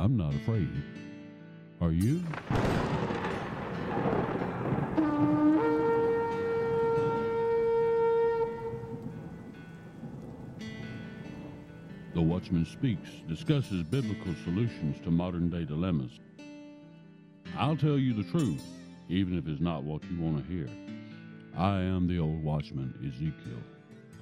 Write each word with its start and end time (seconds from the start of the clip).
I'm 0.00 0.16
not 0.16 0.34
afraid. 0.34 0.70
Are 1.82 1.92
you? 1.92 2.24
The 12.14 12.22
Watchman 12.22 12.64
Speaks 12.64 13.10
discusses 13.28 13.82
biblical 13.82 14.34
solutions 14.42 14.98
to 15.04 15.10
modern 15.10 15.50
day 15.50 15.66
dilemmas. 15.66 16.18
I'll 17.58 17.76
tell 17.76 17.98
you 17.98 18.14
the 18.14 18.30
truth, 18.30 18.64
even 19.10 19.36
if 19.36 19.46
it's 19.46 19.60
not 19.60 19.82
what 19.84 20.02
you 20.10 20.18
want 20.18 20.38
to 20.38 20.50
hear. 20.50 20.68
I 21.58 21.80
am 21.82 22.08
the 22.08 22.18
old 22.18 22.42
watchman, 22.42 22.94
Ezekiel. 23.06 23.62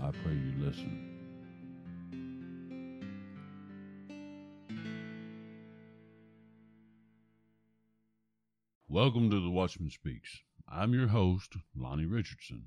I 0.03 0.11
pray 0.25 0.33
you 0.33 0.55
listen. 0.59 1.08
Welcome 9.01 9.31
to 9.31 9.41
The 9.41 9.49
Watchman 9.49 9.91
Speaks. 9.91 10.41
I'm 10.69 10.93
your 10.93 11.07
host, 11.07 11.53
Lonnie 11.77 12.05
Richardson. 12.05 12.65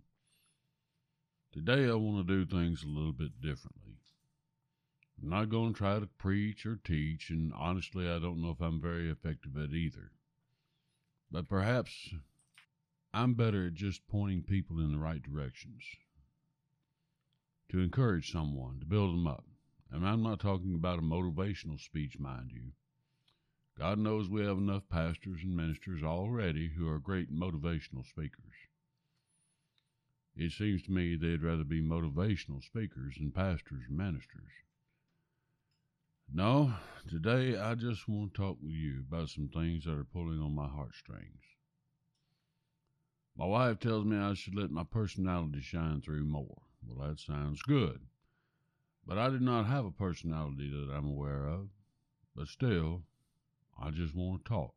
Today 1.52 1.90
I 1.90 1.96
want 1.96 2.26
to 2.26 2.46
do 2.46 2.46
things 2.46 2.84
a 2.84 2.88
little 2.88 3.12
bit 3.12 3.42
differently. 3.42 3.98
I'm 5.22 5.30
not 5.30 5.50
going 5.50 5.74
to 5.74 5.78
try 5.78 6.00
to 6.00 6.08
preach 6.18 6.66
or 6.66 6.78
teach, 6.78 7.32
and 7.32 7.52
honestly, 7.54 8.10
I 8.10 8.18
don't 8.18 8.42
know 8.42 8.52
if 8.52 8.62
I'm 8.62 8.80
very 8.80 9.10
effective 9.12 9.58
at 9.58 9.72
either. 9.72 10.12
But 11.30 11.50
perhaps 11.50 12.14
I'm 13.14 13.34
better 13.34 13.68
at 13.68 13.74
just 13.74 14.08
pointing 14.08 14.44
people 14.44 14.80
in 14.80 14.94
the 14.94 15.00
right 15.00 15.22
directions 15.22 15.84
to 17.72 17.82
encourage 17.82 18.32
someone, 18.32 18.80
to 18.80 18.86
build 18.86 19.14
them 19.14 19.28
up. 19.28 19.44
And 19.92 20.08
I'm 20.08 20.24
not 20.24 20.40
talking 20.40 20.76
about 20.76 21.00
a 21.00 21.02
motivational 21.02 21.78
speech, 21.78 22.18
mind 22.20 22.52
you. 22.54 22.72
God 23.78 23.98
knows 23.98 24.30
we 24.30 24.46
have 24.46 24.58
enough 24.58 24.88
pastors 24.90 25.42
and 25.44 25.56
ministers 25.56 26.04
already 26.04 26.70
who 26.70 26.88
are 26.88 27.00
great 27.00 27.34
motivational 27.34 28.06
speakers. 28.06 28.54
It 30.36 30.52
seems 30.52 30.84
to 30.84 30.92
me 30.92 31.16
they'd 31.16 31.44
rather 31.44 31.64
be 31.64 31.82
motivational 31.82 32.64
speakers 32.64 33.16
than 33.18 33.32
pastors 33.32 33.84
and 33.88 33.98
ministers. 33.98 34.52
No, 36.34 36.74
today 37.10 37.58
I 37.58 37.76
just 37.76 38.08
want 38.08 38.34
to 38.34 38.42
talk 38.42 38.58
with 38.62 38.72
you 38.74 39.02
about 39.02 39.30
some 39.30 39.50
things 39.50 39.84
that 39.84 39.98
are 39.98 40.06
pulling 40.06 40.42
on 40.42 40.56
my 40.56 40.68
heartstrings. 40.68 41.44
My 43.36 43.46
wife 43.46 43.80
tells 43.80 44.06
me 44.06 44.18
I 44.18 44.34
should 44.34 44.56
let 44.56 44.72
my 44.72 44.84
personality 44.84 45.62
shine 45.62 46.02
through 46.02 46.26
more. 46.26 46.62
Well, 46.86 47.08
that 47.08 47.20
sounds 47.20 47.62
good. 47.62 48.02
But 49.06 49.18
I 49.18 49.30
do 49.30 49.40
not 49.40 49.66
have 49.66 49.86
a 49.86 49.92
personality 49.92 50.70
that 50.70 50.94
I'm 50.94 51.08
aware 51.08 51.48
of. 51.48 51.70
But 52.36 52.48
still, 52.48 53.04
I 53.84 53.90
just 53.90 54.14
want 54.14 54.46
to 54.46 54.50
talk 54.50 54.76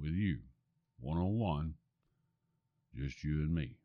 with 0.00 0.14
you, 0.14 0.38
one 1.00 1.18
on 1.18 1.38
one, 1.38 1.74
just 2.96 3.22
you 3.22 3.42
and 3.42 3.54
me. 3.54 3.76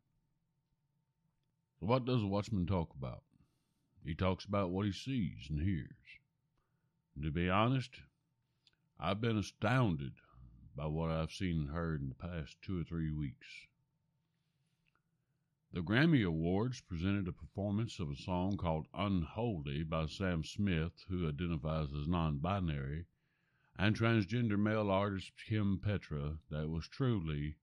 So, 1.78 1.86
what 1.86 2.06
does 2.06 2.22
a 2.22 2.26
watchman 2.26 2.66
talk 2.66 2.94
about? 2.96 3.22
He 4.02 4.14
talks 4.14 4.46
about 4.46 4.70
what 4.70 4.86
he 4.86 4.92
sees 4.92 5.50
and 5.50 5.60
hears. 5.60 6.18
And 7.14 7.24
to 7.24 7.30
be 7.30 7.50
honest, 7.50 8.00
I've 8.98 9.20
been 9.20 9.36
astounded 9.36 10.14
by 10.74 10.86
what 10.86 11.10
I've 11.10 11.30
seen 11.30 11.58
and 11.58 11.70
heard 11.70 12.00
in 12.00 12.08
the 12.08 12.14
past 12.14 12.56
two 12.62 12.80
or 12.80 12.84
three 12.84 13.10
weeks. 13.10 13.66
The 15.72 15.82
Grammy 15.82 16.24
Awards 16.24 16.80
presented 16.80 17.28
a 17.28 17.32
performance 17.32 18.00
of 18.00 18.10
a 18.10 18.16
song 18.16 18.56
called 18.56 18.86
Unholy 18.94 19.82
by 19.82 20.06
Sam 20.06 20.42
Smith, 20.42 21.04
who 21.10 21.28
identifies 21.28 21.92
as 21.92 22.08
non 22.08 22.38
binary, 22.38 23.04
and 23.76 23.96
transgender 23.96 24.58
male 24.58 24.90
artist 24.90 25.32
Kim 25.48 25.78
Petra 25.78 26.38
that 26.50 26.68
was 26.68 26.86
truly, 26.86 27.56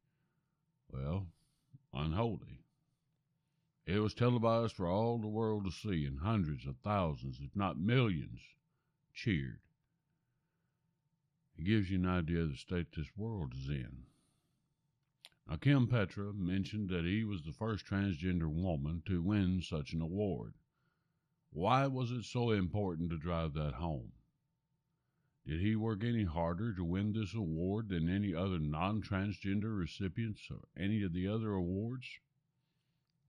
well, 0.89 1.27
unholy. 1.93 2.65
It 3.85 3.99
was 3.99 4.13
televised 4.13 4.75
for 4.75 4.87
all 4.87 5.17
the 5.17 5.27
world 5.27 5.65
to 5.65 5.71
see, 5.71 6.05
and 6.05 6.19
hundreds 6.19 6.67
of 6.67 6.77
thousands, 6.77 7.39
if 7.41 7.55
not 7.55 7.79
millions, 7.79 8.39
cheered. 9.13 9.61
It 11.57 11.63
gives 11.63 11.89
you 11.89 11.97
an 11.99 12.05
idea 12.05 12.41
of 12.41 12.51
the 12.51 12.57
state 12.57 12.91
this 12.95 13.15
world 13.15 13.53
is 13.53 13.69
in. 13.69 14.05
Now, 15.47 15.57
Kim 15.57 15.87
Petra 15.87 16.33
mentioned 16.33 16.89
that 16.89 17.05
he 17.05 17.23
was 17.23 17.43
the 17.43 17.53
first 17.53 17.85
transgender 17.85 18.47
woman 18.47 19.01
to 19.07 19.21
win 19.21 19.61
such 19.61 19.93
an 19.93 20.01
award. 20.01 20.53
Why 21.51 21.87
was 21.87 22.11
it 22.11 22.23
so 22.23 22.51
important 22.51 23.09
to 23.11 23.17
drive 23.17 23.53
that 23.53 23.73
home? 23.73 24.13
Did 25.45 25.59
he 25.59 25.75
work 25.75 26.03
any 26.03 26.23
harder 26.23 26.73
to 26.75 26.83
win 26.83 27.13
this 27.13 27.33
award 27.33 27.89
than 27.89 28.07
any 28.07 28.33
other 28.33 28.59
non 28.59 29.01
transgender 29.01 29.77
recipients 29.77 30.47
or 30.51 30.67
any 30.77 31.03
of 31.03 31.13
the 31.13 31.27
other 31.27 31.53
awards? 31.53 32.07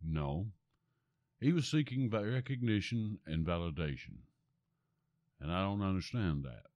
No. 0.03 0.53
He 1.41 1.53
was 1.53 1.71
seeking 1.71 2.11
recognition 2.11 3.19
and 3.27 3.47
validation. 3.47 4.19
And 5.41 5.50
I 5.50 5.62
don't 5.62 5.83
understand 5.83 6.45
that. 6.45 6.67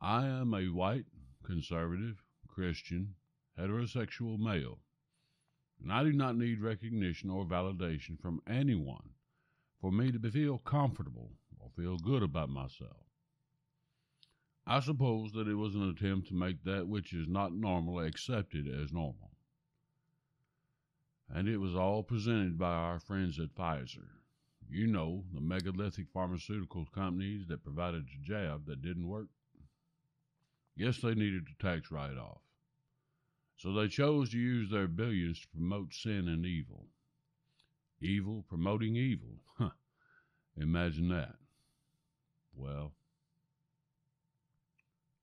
I 0.00 0.26
am 0.26 0.52
a 0.52 0.68
white, 0.68 1.06
conservative, 1.44 2.22
Christian, 2.48 3.14
heterosexual 3.58 4.38
male, 4.38 4.80
and 5.80 5.92
I 5.92 6.02
do 6.02 6.12
not 6.12 6.36
need 6.36 6.60
recognition 6.60 7.30
or 7.30 7.44
validation 7.44 8.20
from 8.20 8.42
anyone 8.46 9.10
for 9.80 9.92
me 9.92 10.10
to 10.12 10.30
feel 10.30 10.58
comfortable 10.58 11.32
or 11.58 11.70
feel 11.70 11.96
good 11.98 12.22
about 12.22 12.50
myself. 12.50 13.09
I 14.70 14.78
suppose 14.78 15.32
that 15.32 15.48
it 15.48 15.56
was 15.56 15.74
an 15.74 15.88
attempt 15.88 16.28
to 16.28 16.34
make 16.34 16.62
that 16.62 16.86
which 16.86 17.12
is 17.12 17.26
not 17.26 17.52
normally 17.52 18.06
accepted 18.06 18.68
as 18.68 18.92
normal. 18.92 19.32
And 21.28 21.48
it 21.48 21.56
was 21.56 21.74
all 21.74 22.04
presented 22.04 22.56
by 22.56 22.72
our 22.72 23.00
friends 23.00 23.40
at 23.40 23.56
Pfizer. 23.56 24.06
You 24.68 24.86
know, 24.86 25.24
the 25.34 25.40
megalithic 25.40 26.06
pharmaceutical 26.14 26.86
companies 26.94 27.48
that 27.48 27.64
provided 27.64 28.04
a 28.04 28.24
jab 28.24 28.66
that 28.66 28.80
didn't 28.80 29.08
work. 29.08 29.26
Yes, 30.76 31.00
they 31.00 31.16
needed 31.16 31.48
a 31.50 31.60
tax 31.60 31.90
write 31.90 32.16
off. 32.16 32.42
So 33.56 33.72
they 33.72 33.88
chose 33.88 34.30
to 34.30 34.38
use 34.38 34.70
their 34.70 34.86
billions 34.86 35.40
to 35.40 35.48
promote 35.48 35.92
sin 35.94 36.28
and 36.28 36.46
evil. 36.46 36.86
Evil 38.00 38.44
promoting 38.48 38.94
evil. 38.94 39.40
Huh. 39.58 39.70
Imagine 40.56 41.08
that. 41.08 41.34
Well, 42.54 42.92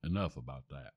enough 0.08 0.38
about 0.38 0.64
that. 0.70 0.94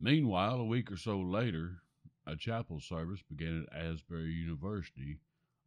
Meanwhile, 0.00 0.60
a 0.60 0.64
week 0.64 0.92
or 0.92 0.96
so 0.96 1.18
later, 1.18 1.78
a 2.26 2.36
chapel 2.36 2.80
service 2.80 3.22
began 3.28 3.66
at 3.72 3.86
Asbury 3.86 4.30
University 4.30 5.18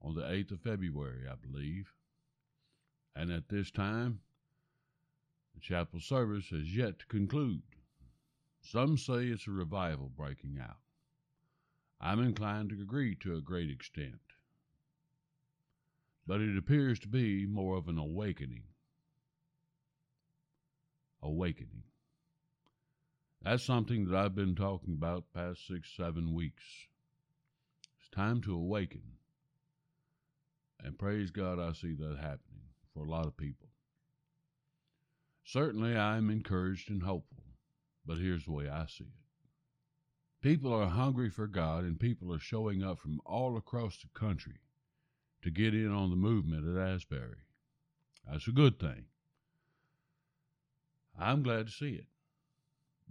on 0.01 0.15
the 0.15 0.21
8th 0.21 0.51
of 0.51 0.61
February, 0.61 1.23
I 1.29 1.35
believe. 1.35 1.93
And 3.15 3.31
at 3.31 3.49
this 3.49 3.71
time, 3.71 4.21
the 5.55 5.61
chapel 5.61 5.99
service 5.99 6.49
has 6.51 6.75
yet 6.75 6.99
to 6.99 7.05
conclude. 7.07 7.63
Some 8.61 8.97
say 8.97 9.25
it's 9.25 9.47
a 9.47 9.51
revival 9.51 10.11
breaking 10.15 10.57
out. 10.61 10.77
I'm 11.99 12.21
inclined 12.21 12.69
to 12.69 12.81
agree 12.81 13.15
to 13.15 13.35
a 13.35 13.41
great 13.41 13.69
extent. 13.69 14.19
But 16.27 16.39
it 16.41 16.57
appears 16.57 16.99
to 16.99 17.07
be 17.07 17.45
more 17.45 17.77
of 17.77 17.87
an 17.87 17.97
awakening. 17.97 18.63
Awakening. 21.21 21.83
That's 23.41 23.65
something 23.65 24.05
that 24.05 24.17
I've 24.17 24.35
been 24.35 24.55
talking 24.55 24.93
about 24.93 25.33
past 25.33 25.65
six, 25.67 25.93
seven 25.95 26.33
weeks. 26.33 26.63
It's 27.99 28.09
time 28.09 28.41
to 28.41 28.53
awaken. 28.53 29.01
And 30.81 30.97
praise 30.97 31.31
God, 31.31 31.59
I 31.59 31.73
see 31.73 31.93
that 31.93 32.17
happening 32.17 32.69
for 32.93 33.03
a 33.03 33.09
lot 33.09 33.27
of 33.27 33.37
people. 33.37 33.69
Certainly, 35.43 35.95
I 35.95 36.17
am 36.17 36.29
encouraged 36.29 36.89
and 36.89 37.03
hopeful, 37.03 37.43
but 38.05 38.17
here's 38.17 38.45
the 38.45 38.51
way 38.51 38.69
I 38.69 38.85
see 38.85 39.05
it. 39.05 39.19
People 40.41 40.73
are 40.73 40.87
hungry 40.87 41.29
for 41.29 41.47
God, 41.47 41.83
and 41.83 41.99
people 41.99 42.33
are 42.33 42.39
showing 42.39 42.83
up 42.83 42.99
from 42.99 43.19
all 43.25 43.57
across 43.57 43.97
the 43.97 44.19
country 44.19 44.59
to 45.41 45.49
get 45.49 45.73
in 45.73 45.91
on 45.91 46.09
the 46.09 46.15
movement 46.15 46.67
at 46.67 46.81
Asbury. 46.81 47.45
That's 48.29 48.47
a 48.47 48.51
good 48.51 48.79
thing. 48.79 49.05
I'm 51.19 51.43
glad 51.43 51.67
to 51.67 51.73
see 51.73 51.91
it. 51.91 52.07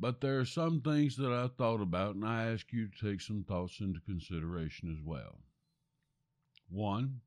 But 0.01 0.21
there 0.21 0.39
are 0.39 0.45
some 0.45 0.81
things 0.81 1.17
that 1.17 1.33
I've 1.33 1.57
thought 1.57 1.81
about, 1.81 2.15
and 2.15 2.25
I 2.25 2.53
ask 2.53 2.73
you 2.73 2.89
to 2.89 3.11
take 3.11 3.21
some 3.21 3.45
thoughts 3.45 3.81
into 3.81 4.01
consideration 4.01 4.91
as 4.91 5.05
well. 5.05 5.41
One, 6.71 7.21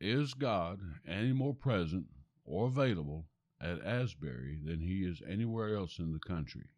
is 0.00 0.34
God 0.34 0.80
any 1.06 1.32
more 1.32 1.54
present 1.54 2.06
or 2.44 2.66
available 2.66 3.26
at 3.60 3.84
Asbury 3.84 4.58
than 4.64 4.80
he 4.80 5.04
is 5.04 5.20
anywhere 5.28 5.76
else 5.76 5.98
in 5.98 6.12
the 6.12 6.20
country? 6.20 6.68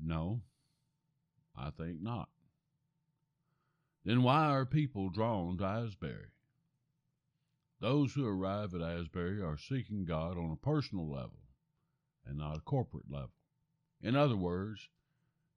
No, 0.00 0.42
I 1.56 1.70
think 1.70 2.00
not. 2.00 2.28
Then 4.04 4.22
why 4.22 4.46
are 4.46 4.66
people 4.66 5.08
drawn 5.08 5.58
to 5.58 5.64
Asbury? 5.64 6.33
Those 7.84 8.14
who 8.14 8.26
arrive 8.26 8.74
at 8.74 8.80
Asbury 8.80 9.42
are 9.42 9.58
seeking 9.58 10.06
God 10.06 10.38
on 10.38 10.50
a 10.50 10.56
personal 10.56 11.06
level 11.06 11.42
and 12.24 12.38
not 12.38 12.56
a 12.56 12.60
corporate 12.60 13.10
level. 13.10 13.34
In 14.00 14.16
other 14.16 14.38
words, 14.38 14.88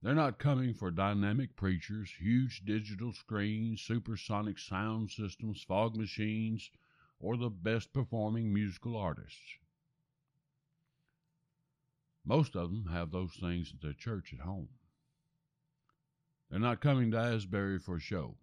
they're 0.02 0.14
not 0.14 0.38
coming 0.38 0.74
for 0.74 0.92
dynamic 0.92 1.56
preachers, 1.56 2.12
huge 2.20 2.66
digital 2.66 3.14
screens, 3.14 3.82
supersonic 3.82 4.60
sound 4.60 5.10
systems, 5.10 5.64
fog 5.64 5.96
machines, 5.96 6.70
or 7.18 7.38
the 7.38 7.50
best 7.50 7.94
performing 7.94 8.54
musical 8.54 8.98
artists. 8.98 9.56
Most 12.26 12.58
of 12.58 12.72
them 12.72 12.88
have 12.92 13.12
those 13.12 13.38
things 13.40 13.72
at 13.74 13.82
their 13.82 13.94
church 13.94 14.34
at 14.34 14.42
home. 14.46 14.68
They're 16.50 16.60
not 16.60 16.82
coming 16.82 17.10
to 17.12 17.20
Asbury 17.20 17.80
for 17.80 18.02
show. 18.02 18.36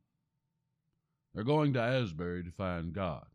They're 1.34 1.44
going 1.44 1.74
to 1.74 1.82
Asbury 1.82 2.44
to 2.44 2.50
find 2.50 2.94
God. 2.94 3.26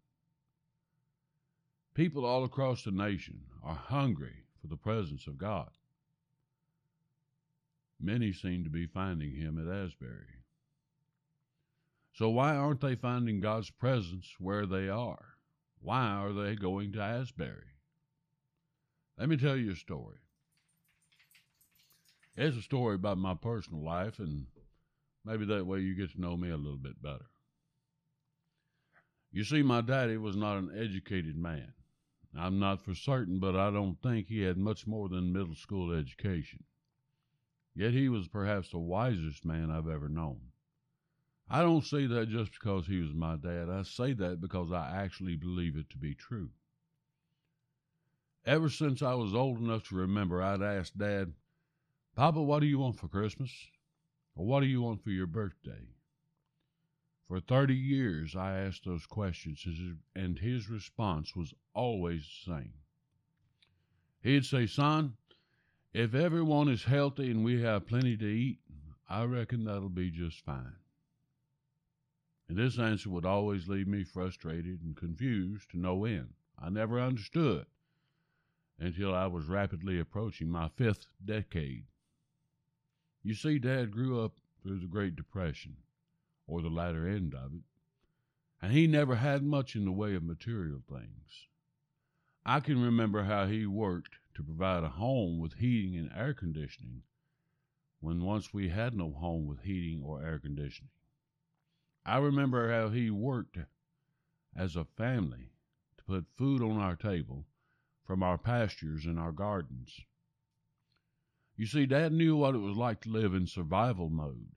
People 2.00 2.26
all 2.26 2.46
across 2.46 2.84
the 2.84 2.92
nation 2.92 3.42
are 3.62 3.76
hungry 3.76 4.46
for 4.62 4.68
the 4.68 4.78
presence 4.78 5.28
of 5.28 5.38
God. 5.38 5.68
Many 8.00 8.32
seem 8.32 8.64
to 8.64 8.70
be 8.70 8.86
finding 8.86 9.36
him 9.36 9.58
at 9.60 9.68
Asbury. 9.68 10.46
So, 12.14 12.30
why 12.30 12.56
aren't 12.56 12.80
they 12.80 12.96
finding 12.96 13.42
God's 13.42 13.70
presence 13.70 14.34
where 14.40 14.66
they 14.66 14.88
are? 14.88 15.26
Why 15.82 16.12
are 16.12 16.32
they 16.32 16.56
going 16.56 16.94
to 16.94 17.02
Asbury? 17.02 17.76
Let 19.18 19.28
me 19.28 19.36
tell 19.36 19.58
you 19.58 19.74
a 19.74 19.76
story. 19.76 20.20
It's 22.38 22.56
a 22.56 22.62
story 22.62 22.96
about 22.96 23.18
my 23.18 23.34
personal 23.34 23.84
life, 23.84 24.20
and 24.20 24.46
maybe 25.26 25.44
that 25.48 25.68
way 25.68 25.80
you 25.80 25.96
get 25.96 26.14
to 26.14 26.22
know 26.22 26.38
me 26.38 26.50
a 26.50 26.56
little 26.56 26.78
bit 26.78 27.04
better. 27.04 27.26
You 29.34 29.44
see, 29.44 29.64
my 29.64 29.82
daddy 29.82 30.16
was 30.16 30.38
not 30.38 30.60
an 30.60 30.72
educated 30.74 31.36
man. 31.36 31.74
I'm 32.38 32.60
not 32.60 32.82
for 32.82 32.94
certain, 32.94 33.40
but 33.40 33.56
I 33.56 33.72
don't 33.72 34.02
think 34.02 34.28
he 34.28 34.42
had 34.42 34.58
much 34.58 34.86
more 34.86 35.10
than 35.10 35.34
middle 35.34 35.56
school 35.56 35.92
education. 35.92 36.64
Yet 37.76 37.94
he 37.94 38.10
was 38.10 38.28
perhaps 38.28 38.70
the 38.70 38.80
wisest 38.80 39.46
man 39.46 39.72
I've 39.72 39.88
ever 39.88 40.10
known. 40.10 40.40
I 41.50 41.62
don't 41.62 41.84
say 41.84 42.06
that 42.06 42.30
just 42.30 42.52
because 42.52 42.86
he 42.86 43.00
was 43.00 43.14
my 43.14 43.36
dad. 43.36 43.70
I 43.70 43.82
say 43.82 44.14
that 44.14 44.40
because 44.40 44.72
I 44.72 44.92
actually 45.04 45.36
believe 45.36 45.76
it 45.76 45.90
to 45.90 45.98
be 45.98 46.14
true. 46.14 46.52
Ever 48.46 48.70
since 48.70 49.02
I 49.02 49.16
was 49.16 49.34
old 49.34 49.60
enough 49.60 49.88
to 49.90 49.96
remember, 49.96 50.42
I'd 50.42 50.62
ask 50.62 50.94
Dad, 50.94 51.34
Papa, 52.16 52.42
what 52.42 52.60
do 52.60 52.68
you 52.68 52.80
want 52.80 52.98
for 52.98 53.08
Christmas? 53.08 53.52
Or 54.36 54.46
what 54.46 54.60
do 54.62 54.68
you 54.68 54.82
want 54.82 55.04
for 55.04 55.10
your 55.10 55.28
birthday? 55.28 55.88
For 57.30 57.40
30 57.40 57.76
years, 57.76 58.36
I 58.36 58.58
asked 58.58 58.86
those 58.86 59.06
questions, 59.06 59.64
and 60.16 60.40
his 60.40 60.68
response 60.68 61.36
was 61.36 61.54
always 61.76 62.24
the 62.24 62.54
same. 62.54 62.74
He'd 64.20 64.46
say, 64.46 64.66
Son, 64.66 65.16
if 65.94 66.16
everyone 66.16 66.70
is 66.70 66.86
healthy 66.86 67.30
and 67.30 67.44
we 67.44 67.62
have 67.62 67.86
plenty 67.86 68.18
to 68.18 68.26
eat, 68.26 68.58
I 69.08 69.26
reckon 69.26 69.64
that'll 69.64 69.90
be 69.90 70.10
just 70.10 70.42
fine. 70.44 70.78
And 72.48 72.58
this 72.58 72.80
answer 72.80 73.12
would 73.12 73.26
always 73.26 73.68
leave 73.68 73.88
me 73.88 74.04
frustrated 74.04 74.82
and 74.82 74.98
confused 74.98 75.70
to 75.70 75.78
no 75.78 76.06
end. 76.06 76.34
I 76.58 76.70
never 76.70 77.00
understood 77.00 77.68
until 78.80 79.14
I 79.14 79.28
was 79.28 79.46
rapidly 79.46 80.00
approaching 80.00 80.50
my 80.50 80.70
fifth 80.70 81.06
decade. 81.24 81.86
You 83.22 83.36
see, 83.36 83.60
Dad 83.60 83.92
grew 83.92 84.20
up 84.26 84.40
through 84.64 84.80
the 84.80 84.88
Great 84.88 85.16
Depression, 85.16 85.78
or 86.50 86.62
the 86.62 86.70
latter 86.70 87.08
end 87.08 87.36
of 87.36 87.54
it, 87.54 87.62
and 88.62 88.74
he 88.74 88.88
never 88.88 89.16
had 89.16 89.44
much 89.44 89.76
in 89.76 89.86
the 89.86 89.92
way 89.92 90.16
of 90.16 90.24
material 90.24 90.82
things. 90.90 91.48
I 92.44 92.60
can 92.60 92.82
remember 92.82 93.24
how 93.24 93.46
he 93.46 93.68
worked 93.68 94.16
to 94.34 94.44
provide 94.44 94.84
a 94.84 94.90
home 94.90 95.40
with 95.40 95.54
heating 95.54 95.96
and 95.96 96.10
air 96.16 96.34
conditioning 96.34 97.04
when 98.00 98.24
once 98.24 98.54
we 98.54 98.70
had 98.70 98.96
no 98.96 99.12
home 99.12 99.46
with 99.46 99.62
heating 99.62 100.02
or 100.04 100.24
air 100.24 100.40
conditioning. 100.40 100.90
I 102.06 102.18
remember 102.18 102.72
how 102.72 102.90
he 102.90 103.12
worked 103.12 103.58
as 104.56 104.76
a 104.76 104.86
family 104.86 105.52
to 105.98 106.04
put 106.06 106.26
food 106.36 106.64
on 106.64 106.78
our 106.78 106.96
table 106.96 107.46
from 108.04 108.24
our 108.24 108.38
pastures 108.38 109.06
and 109.06 109.20
our 109.20 109.32
gardens. 109.32 110.00
You 111.56 111.68
see, 111.68 111.86
Dad 111.86 112.14
knew 112.14 112.38
what 112.38 112.56
it 112.56 112.60
was 112.60 112.78
like 112.78 113.02
to 113.02 113.10
live 113.10 113.36
in 113.36 113.46
survival 113.46 114.10
mode. 114.10 114.56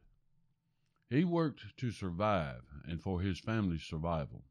He 1.12 1.25
worked 1.26 1.76
to 1.76 1.91
survive 1.91 2.62
and 2.87 2.99
for 3.03 3.20
his 3.20 3.38
family's 3.38 3.82
survival. 3.82 4.47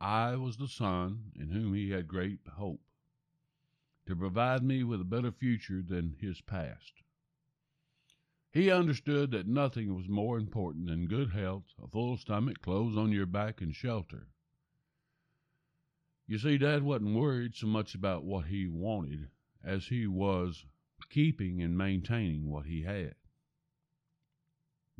I 0.00 0.36
was 0.36 0.56
the 0.56 0.68
son 0.68 1.32
in 1.34 1.50
whom 1.50 1.74
he 1.74 1.90
had 1.90 2.06
great 2.06 2.46
hope 2.46 2.80
to 4.06 4.14
provide 4.14 4.62
me 4.62 4.84
with 4.84 5.00
a 5.00 5.04
better 5.04 5.32
future 5.32 5.82
than 5.82 6.14
his 6.20 6.40
past. 6.40 7.02
He 8.52 8.70
understood 8.70 9.32
that 9.32 9.48
nothing 9.48 9.96
was 9.96 10.08
more 10.08 10.38
important 10.38 10.86
than 10.86 11.08
good 11.08 11.32
health, 11.32 11.74
a 11.82 11.88
full 11.88 12.16
stomach, 12.16 12.62
clothes 12.62 12.96
on 12.96 13.10
your 13.10 13.26
back, 13.26 13.60
and 13.60 13.74
shelter. 13.74 14.28
You 16.28 16.38
see, 16.38 16.56
Dad 16.56 16.84
wasn't 16.84 17.16
worried 17.16 17.56
so 17.56 17.66
much 17.66 17.96
about 17.96 18.22
what 18.22 18.46
he 18.46 18.68
wanted 18.68 19.28
as 19.64 19.88
he 19.88 20.06
was 20.06 20.66
keeping 21.10 21.60
and 21.60 21.76
maintaining 21.76 22.48
what 22.48 22.66
he 22.66 22.82
had. 22.82 23.16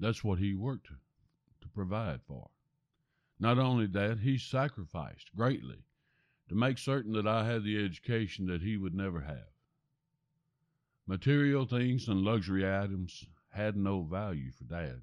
That's 0.03 0.25
what 0.25 0.41
he 0.41 0.53
worked 0.53 0.89
to, 1.61 1.69
provide 1.69 2.23
for. 2.25 2.51
Not 3.39 3.61
only 3.61 3.87
that, 3.87 4.19
he 4.19 4.37
sacrificed 4.37 5.31
greatly 5.37 5.85
to 6.49 6.57
make 6.57 6.79
certain 6.79 7.13
that 7.13 7.29
I 7.29 7.47
had 7.47 7.63
the 7.63 7.83
education 7.83 8.47
that 8.47 8.63
he 8.63 8.77
would 8.77 8.97
never 8.97 9.21
have. 9.21 9.53
Material 11.07 11.67
things 11.67 12.09
and 12.09 12.23
luxury 12.23 12.69
items 12.69 13.29
had 13.51 13.77
no 13.77 14.03
value 14.03 14.51
for 14.51 14.65
Dad. 14.65 15.03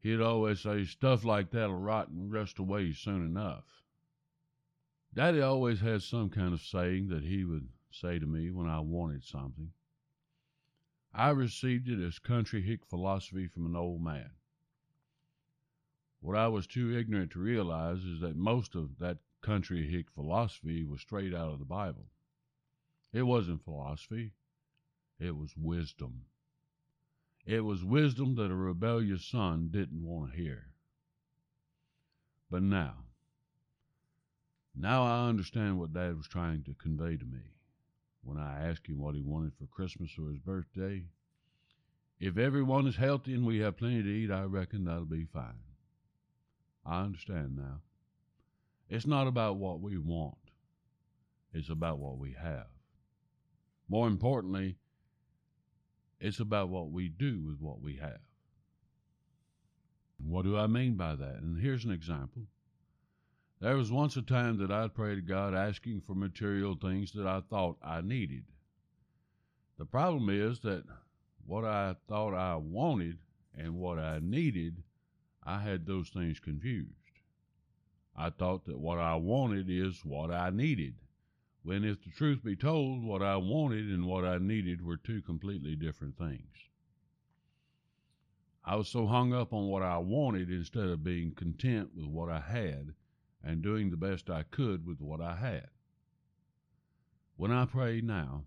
He'd 0.00 0.20
always 0.20 0.60
say, 0.60 0.84
Stuff 0.84 1.24
like 1.24 1.50
that'll 1.50 1.74
rot 1.74 2.08
and 2.08 2.30
rust 2.30 2.58
away 2.58 2.92
soon 2.92 3.24
enough. 3.24 3.64
Daddy 5.14 5.40
always 5.40 5.80
had 5.80 6.02
some 6.02 6.28
kind 6.28 6.52
of 6.52 6.60
saying 6.60 7.08
that 7.08 7.24
he 7.24 7.44
would 7.44 7.68
say 7.90 8.18
to 8.18 8.26
me 8.26 8.50
when 8.50 8.68
I 8.68 8.80
wanted 8.80 9.24
something. 9.24 9.72
I 11.14 11.28
received 11.30 11.88
it 11.88 12.02
as 12.02 12.18
country 12.18 12.62
hick 12.62 12.86
philosophy 12.86 13.46
from 13.46 13.66
an 13.66 13.76
old 13.76 14.02
man. 14.02 14.30
What 16.20 16.36
I 16.36 16.48
was 16.48 16.66
too 16.66 16.96
ignorant 16.96 17.32
to 17.32 17.40
realize 17.40 18.04
is 18.04 18.20
that 18.20 18.36
most 18.36 18.74
of 18.74 18.98
that 18.98 19.18
country 19.42 19.90
hick 19.90 20.10
philosophy 20.10 20.84
was 20.84 21.00
straight 21.00 21.34
out 21.34 21.52
of 21.52 21.58
the 21.58 21.64
Bible. 21.66 22.06
It 23.12 23.22
wasn't 23.22 23.64
philosophy, 23.64 24.32
it 25.18 25.36
was 25.36 25.54
wisdom. 25.56 26.24
It 27.44 27.60
was 27.60 27.84
wisdom 27.84 28.36
that 28.36 28.50
a 28.50 28.54
rebellious 28.54 29.24
son 29.26 29.68
didn't 29.70 30.04
want 30.04 30.30
to 30.30 30.36
hear. 30.36 30.72
But 32.48 32.62
now, 32.62 33.04
now 34.74 35.04
I 35.04 35.28
understand 35.28 35.78
what 35.78 35.92
Dad 35.92 36.16
was 36.16 36.28
trying 36.28 36.62
to 36.64 36.74
convey 36.74 37.16
to 37.16 37.24
me 37.24 37.52
when 38.24 38.38
I 38.38 38.68
asked 38.68 38.86
him 38.86 38.98
what 38.98 39.14
he 39.14 39.20
wanted 39.20 39.52
for 39.58 39.66
Christmas 39.66 40.10
or 40.18 40.30
his 40.30 40.38
birthday. 40.38 41.04
If 42.20 42.38
everyone 42.38 42.86
is 42.86 42.96
healthy 42.96 43.34
and 43.34 43.44
we 43.44 43.58
have 43.58 43.76
plenty 43.76 44.02
to 44.02 44.08
eat, 44.08 44.30
I 44.30 44.42
reckon 44.44 44.84
that'll 44.84 45.04
be 45.04 45.24
fine. 45.24 45.58
I 46.86 47.02
understand 47.02 47.56
now. 47.56 47.80
It's 48.88 49.06
not 49.06 49.26
about 49.26 49.56
what 49.56 49.80
we 49.80 49.96
want, 49.98 50.36
it's 51.52 51.70
about 51.70 51.98
what 51.98 52.18
we 52.18 52.34
have. 52.40 52.66
More 53.88 54.06
importantly, 54.06 54.76
it's 56.20 56.40
about 56.40 56.68
what 56.68 56.90
we 56.90 57.08
do 57.08 57.42
with 57.44 57.60
what 57.60 57.80
we 57.80 57.96
have. 57.96 58.20
What 60.24 60.44
do 60.44 60.56
I 60.56 60.66
mean 60.66 60.94
by 60.94 61.16
that? 61.16 61.40
And 61.42 61.60
here's 61.60 61.84
an 61.84 61.90
example. 61.90 62.42
There 63.62 63.76
was 63.76 63.92
once 63.92 64.16
a 64.16 64.22
time 64.22 64.58
that 64.58 64.72
I'd 64.72 64.92
pray 64.92 65.14
to 65.14 65.20
God 65.20 65.54
asking 65.54 66.00
for 66.00 66.16
material 66.16 66.74
things 66.74 67.12
that 67.12 67.28
I 67.28 67.42
thought 67.48 67.78
I 67.80 68.00
needed. 68.00 68.42
The 69.78 69.84
problem 69.84 70.28
is 70.30 70.58
that 70.62 70.82
what 71.46 71.64
I 71.64 71.94
thought 72.08 72.34
I 72.34 72.56
wanted 72.56 73.18
and 73.54 73.76
what 73.76 74.00
I 74.00 74.18
needed, 74.20 74.82
I 75.44 75.60
had 75.60 75.86
those 75.86 76.08
things 76.08 76.40
confused. 76.40 76.90
I 78.16 78.30
thought 78.30 78.64
that 78.64 78.80
what 78.80 78.98
I 78.98 79.14
wanted 79.14 79.70
is 79.70 80.04
what 80.04 80.32
I 80.32 80.50
needed, 80.50 80.96
when 81.62 81.84
if 81.84 82.02
the 82.02 82.10
truth 82.10 82.42
be 82.42 82.56
told, 82.56 83.04
what 83.04 83.22
I 83.22 83.36
wanted 83.36 83.86
and 83.86 84.06
what 84.06 84.24
I 84.24 84.38
needed 84.38 84.84
were 84.84 84.96
two 84.96 85.22
completely 85.22 85.76
different 85.76 86.18
things. 86.18 86.50
I 88.64 88.74
was 88.74 88.88
so 88.88 89.06
hung 89.06 89.32
up 89.32 89.52
on 89.52 89.68
what 89.68 89.84
I 89.84 89.98
wanted 89.98 90.50
instead 90.50 90.88
of 90.88 91.04
being 91.04 91.30
content 91.30 91.90
with 91.94 92.06
what 92.06 92.28
I 92.28 92.40
had 92.40 92.94
and 93.42 93.62
doing 93.62 93.90
the 93.90 93.96
best 93.96 94.30
I 94.30 94.44
could 94.44 94.86
with 94.86 95.00
what 95.00 95.20
I 95.20 95.36
had. 95.36 95.68
When 97.36 97.50
I 97.50 97.64
pray 97.64 98.00
now, 98.00 98.44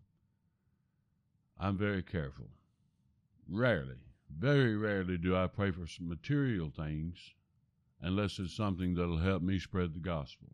I'm 1.60 1.78
very 1.78 2.04
careful. 2.04 2.50
Rarely, 3.50 3.98
very 4.30 4.76
rarely 4.76 5.18
do 5.18 5.36
I 5.36 5.48
pray 5.48 5.72
for 5.72 5.88
some 5.88 6.08
material 6.08 6.70
things 6.70 7.34
unless 8.02 8.40
it's 8.40 8.56
something 8.56 8.96
that'll 8.96 9.18
help 9.18 9.42
me 9.42 9.60
spread 9.60 9.94
the 9.94 10.00
gospel. 10.00 10.50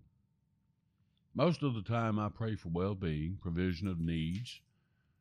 Most 1.34 1.64
of 1.64 1.74
the 1.74 1.82
time, 1.82 2.20
I 2.20 2.30
pray 2.30 2.56
for 2.56 2.70
well 2.70 2.96
being, 2.96 3.38
provision 3.42 3.88
of 3.88 4.00
needs, 4.00 4.62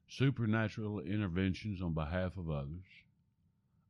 supernatural 0.09 1.01
interventions 1.01 1.81
on 1.81 1.95
behalf 1.95 2.37
of 2.37 2.51
others. 2.51 2.85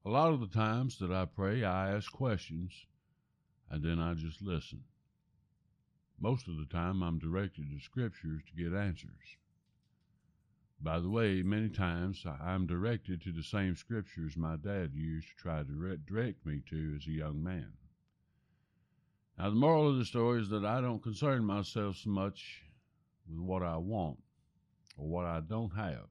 A 0.04 0.10
lot 0.10 0.32
of 0.32 0.40
the 0.40 0.46
times 0.46 0.98
that 0.98 1.10
I 1.10 1.24
pray, 1.24 1.64
I 1.64 1.94
ask 1.94 2.10
questions 2.12 2.72
and 3.70 3.82
then 3.82 3.98
I 3.98 4.14
just 4.14 4.42
listen. 4.42 4.82
Most 6.22 6.48
of 6.48 6.58
the 6.58 6.66
time, 6.66 7.02
I'm 7.02 7.18
directed 7.18 7.70
to 7.70 7.80
scriptures 7.80 8.42
to 8.46 8.62
get 8.62 8.78
answers. 8.78 9.38
By 10.78 11.00
the 11.00 11.08
way, 11.08 11.42
many 11.42 11.70
times 11.70 12.24
I'm 12.26 12.66
directed 12.66 13.22
to 13.22 13.32
the 13.32 13.42
same 13.42 13.74
scriptures 13.74 14.36
my 14.36 14.56
dad 14.56 14.92
used 14.94 15.28
to 15.28 15.34
try 15.36 15.62
to 15.62 15.96
direct 16.06 16.44
me 16.44 16.62
to 16.68 16.96
as 16.96 17.06
a 17.06 17.10
young 17.10 17.42
man. 17.42 17.72
Now, 19.38 19.48
the 19.48 19.56
moral 19.56 19.88
of 19.88 19.96
the 19.96 20.04
story 20.04 20.42
is 20.42 20.50
that 20.50 20.64
I 20.64 20.82
don't 20.82 21.02
concern 21.02 21.44
myself 21.44 21.96
so 21.96 22.10
much 22.10 22.64
with 23.26 23.38
what 23.40 23.62
I 23.62 23.78
want 23.78 24.22
or 24.98 25.08
what 25.08 25.24
I 25.24 25.40
don't 25.40 25.74
have. 25.74 26.08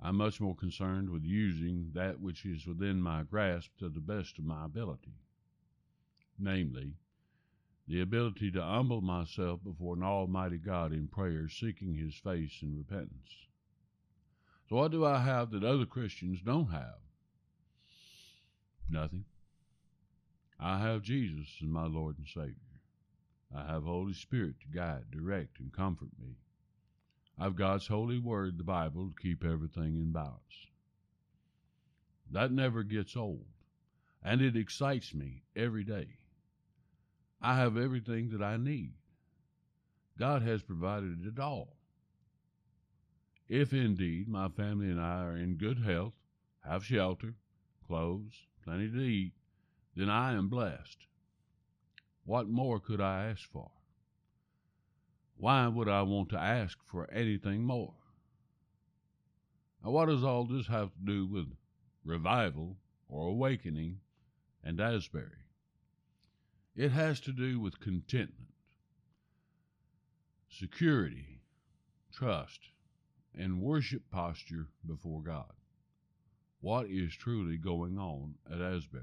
I'm 0.00 0.16
much 0.16 0.40
more 0.40 0.54
concerned 0.54 1.10
with 1.10 1.24
using 1.24 1.90
that 1.94 2.20
which 2.20 2.46
is 2.46 2.66
within 2.66 3.02
my 3.02 3.24
grasp 3.24 3.70
to 3.80 3.90
the 3.90 4.00
best 4.00 4.38
of 4.38 4.44
my 4.44 4.64
ability, 4.64 5.18
namely, 6.38 6.94
the 7.88 8.02
ability 8.02 8.50
to 8.50 8.62
humble 8.62 9.00
myself 9.00 9.60
before 9.64 9.96
an 9.96 10.02
Almighty 10.02 10.58
God 10.58 10.92
in 10.92 11.08
prayer, 11.08 11.48
seeking 11.48 11.94
His 11.94 12.14
face 12.14 12.52
in 12.60 12.76
repentance. 12.76 13.30
So, 14.68 14.76
what 14.76 14.92
do 14.92 15.06
I 15.06 15.18
have 15.20 15.50
that 15.52 15.64
other 15.64 15.86
Christians 15.86 16.40
don't 16.44 16.70
have? 16.70 16.98
Nothing. 18.90 19.24
I 20.60 20.78
have 20.80 21.02
Jesus 21.02 21.46
as 21.62 21.68
my 21.68 21.86
Lord 21.86 22.18
and 22.18 22.26
Savior. 22.26 22.54
I 23.54 23.72
have 23.72 23.84
Holy 23.84 24.12
Spirit 24.12 24.56
to 24.60 24.76
guide, 24.76 25.10
direct, 25.10 25.58
and 25.58 25.72
comfort 25.72 26.10
me. 26.20 26.36
I've 27.38 27.56
God's 27.56 27.86
holy 27.86 28.18
word, 28.18 28.58
the 28.58 28.64
Bible, 28.64 29.08
to 29.08 29.22
keep 29.22 29.44
everything 29.44 29.96
in 29.96 30.12
balance. 30.12 30.66
That 32.30 32.52
never 32.52 32.82
gets 32.82 33.16
old, 33.16 33.46
and 34.22 34.42
it 34.42 34.56
excites 34.56 35.14
me 35.14 35.44
every 35.56 35.84
day. 35.84 36.18
I 37.40 37.56
have 37.56 37.76
everything 37.76 38.30
that 38.30 38.42
I 38.42 38.56
need. 38.56 38.94
God 40.18 40.42
has 40.42 40.62
provided 40.62 41.24
it 41.24 41.38
all. 41.38 41.76
If 43.48 43.72
indeed 43.72 44.28
my 44.28 44.48
family 44.48 44.90
and 44.90 45.00
I 45.00 45.22
are 45.22 45.36
in 45.36 45.56
good 45.56 45.78
health, 45.78 46.14
have 46.60 46.84
shelter, 46.84 47.34
clothes, 47.86 48.46
plenty 48.62 48.90
to 48.90 49.00
eat, 49.00 49.32
then 49.94 50.10
I 50.10 50.32
am 50.32 50.48
blessed. 50.48 51.06
What 52.24 52.48
more 52.48 52.78
could 52.78 53.00
I 53.00 53.30
ask 53.30 53.48
for? 53.50 53.70
Why 55.36 55.68
would 55.68 55.88
I 55.88 56.02
want 56.02 56.30
to 56.30 56.38
ask 56.38 56.78
for 56.84 57.08
anything 57.10 57.62
more? 57.62 57.94
Now, 59.82 59.92
what 59.92 60.06
does 60.06 60.24
all 60.24 60.44
this 60.44 60.66
have 60.66 60.90
to 60.90 61.04
do 61.06 61.26
with 61.26 61.46
revival 62.04 62.76
or 63.08 63.28
awakening 63.28 64.00
and 64.62 64.80
Asbury? 64.80 65.37
It 66.78 66.92
has 66.92 67.18
to 67.22 67.32
do 67.32 67.58
with 67.58 67.80
contentment, 67.80 68.52
security, 70.48 71.40
trust, 72.12 72.60
and 73.36 73.60
worship 73.60 74.02
posture 74.12 74.68
before 74.86 75.20
God. 75.20 75.52
What 76.60 76.86
is 76.86 77.16
truly 77.16 77.56
going 77.56 77.98
on 77.98 78.36
at 78.48 78.60
Asbury? 78.60 79.02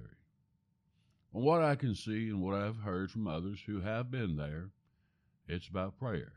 From 1.34 1.42
what 1.44 1.64
I 1.64 1.76
can 1.76 1.96
see 1.96 2.30
and 2.30 2.42
what 2.42 2.56
I've 2.56 2.78
heard 2.78 3.12
from 3.12 3.28
others 3.28 3.60
who 3.66 3.82
have 3.82 4.10
been 4.10 4.38
there, 4.38 4.70
it's 5.50 5.68
about 5.68 6.00
prayer. 6.00 6.32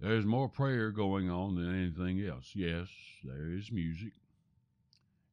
There's 0.00 0.24
more 0.24 0.48
prayer 0.48 0.90
going 0.90 1.28
on 1.28 1.56
than 1.56 1.68
anything 1.70 2.26
else. 2.26 2.52
Yes, 2.54 2.88
there 3.22 3.52
is 3.52 3.70
music. 3.70 4.14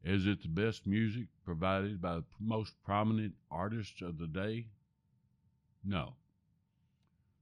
Is 0.03 0.25
it 0.25 0.41
the 0.41 0.47
best 0.47 0.87
music 0.87 1.27
provided 1.45 2.01
by 2.01 2.15
the 2.15 2.23
most 2.39 2.73
prominent 2.83 3.35
artists 3.51 4.01
of 4.01 4.17
the 4.17 4.27
day? 4.27 4.67
No. 5.83 6.15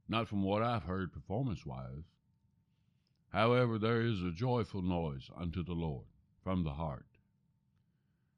Not 0.10 0.28
from 0.28 0.44
what 0.44 0.62
I've 0.62 0.84
heard 0.84 1.13
performance 1.13 1.66
wise. 1.66 2.04
However, 3.30 3.78
there 3.78 4.01
is 4.01 4.22
a 4.22 4.32
joyful 4.32 4.82
noise 4.82 5.30
unto 5.38 5.63
the 5.63 5.74
Lord 5.74 6.08
from 6.44 6.63
the 6.63 6.74
heart. 6.74 7.06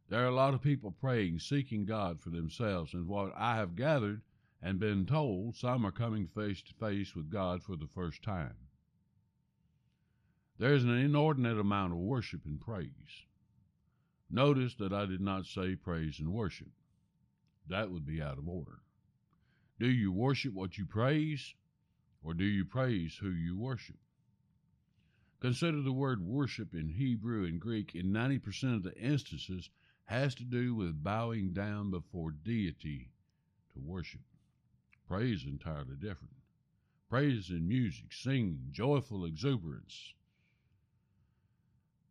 There 0.09 0.23
are 0.23 0.29
a 0.29 0.35
lot 0.35 0.53
of 0.53 0.61
people 0.61 0.91
praying, 0.91 1.39
seeking 1.39 1.85
God 1.85 2.19
for 2.19 2.29
themselves, 2.29 2.93
and 2.93 3.07
what 3.07 3.33
I 3.35 3.55
have 3.55 3.75
gathered 3.75 4.21
and 4.61 4.79
been 4.79 5.05
told, 5.05 5.55
some 5.55 5.85
are 5.85 5.91
coming 5.91 6.27
face 6.27 6.61
to 6.63 6.73
face 6.73 7.15
with 7.15 7.31
God 7.31 7.63
for 7.63 7.75
the 7.75 7.87
first 7.87 8.21
time. 8.21 8.55
There 10.59 10.75
is 10.75 10.83
an 10.83 10.95
inordinate 10.95 11.57
amount 11.57 11.93
of 11.93 11.99
worship 11.99 12.45
and 12.45 12.59
praise. 12.59 13.25
Notice 14.31 14.75
that 14.75 14.93
I 14.93 15.05
did 15.05 15.19
not 15.19 15.45
say 15.45 15.75
praise 15.75 16.19
and 16.19 16.31
worship. 16.31 16.69
That 17.67 17.91
would 17.91 18.05
be 18.05 18.21
out 18.21 18.37
of 18.37 18.47
order. 18.47 18.79
Do 19.79 19.89
you 19.89 20.11
worship 20.11 20.53
what 20.53 20.77
you 20.77 20.85
praise, 20.85 21.53
or 22.23 22.33
do 22.33 22.45
you 22.45 22.63
praise 22.63 23.17
who 23.19 23.29
you 23.29 23.57
worship? 23.57 23.97
Consider 25.41 25.81
the 25.81 25.91
word 25.91 26.21
worship 26.25 26.73
in 26.73 26.87
Hebrew 26.87 27.45
and 27.45 27.59
Greek 27.59 27.95
in 27.95 28.13
90% 28.13 28.75
of 28.75 28.83
the 28.83 28.95
instances 28.95 29.69
has 30.05 30.35
to 30.35 30.43
do 30.43 30.75
with 30.75 31.03
bowing 31.03 31.51
down 31.51 31.89
before 31.89 32.31
deity 32.31 33.09
to 33.73 33.79
worship. 33.79 34.21
Praise 35.07 35.41
is 35.41 35.47
entirely 35.47 35.95
different. 35.95 36.35
Praise 37.09 37.49
in 37.49 37.67
music, 37.67 38.13
singing, 38.13 38.67
joyful 38.71 39.25
exuberance. 39.25 40.13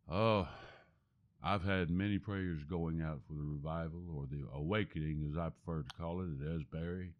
Oh, 0.09 0.47
I've 1.43 1.63
had 1.63 1.89
many 1.89 2.19
prayers 2.19 2.63
going 2.63 3.01
out 3.01 3.21
for 3.27 3.33
the 3.33 3.43
revival 3.43 4.03
or 4.15 4.27
the 4.29 4.45
awakening, 4.53 5.27
as 5.31 5.37
I 5.37 5.49
prefer 5.49 5.81
to 5.81 5.95
call 5.97 6.21
it, 6.21 6.27
at 6.45 6.61
Asbury, 6.61 7.13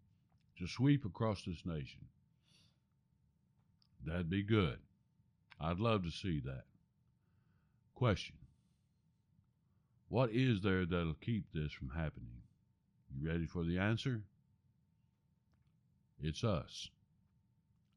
to 0.60 0.68
sweep 0.68 1.06
across 1.06 1.44
this 1.44 1.66
nation. 1.66 2.02
That'd 4.06 4.30
be 4.30 4.44
good. 4.44 4.78
I'd 5.60 5.80
love 5.80 6.04
to 6.04 6.12
see 6.12 6.40
that. 6.42 6.66
Question 7.96 8.36
What 10.08 10.32
is 10.32 10.62
there 10.62 10.86
that'll 10.86 11.16
keep 11.16 11.52
this 11.52 11.72
from 11.72 11.90
happening? 11.90 12.42
You 13.16 13.28
ready 13.28 13.48
for 13.48 13.64
the 13.64 13.80
answer? 13.80 14.22
It's 16.22 16.44
us. 16.44 16.90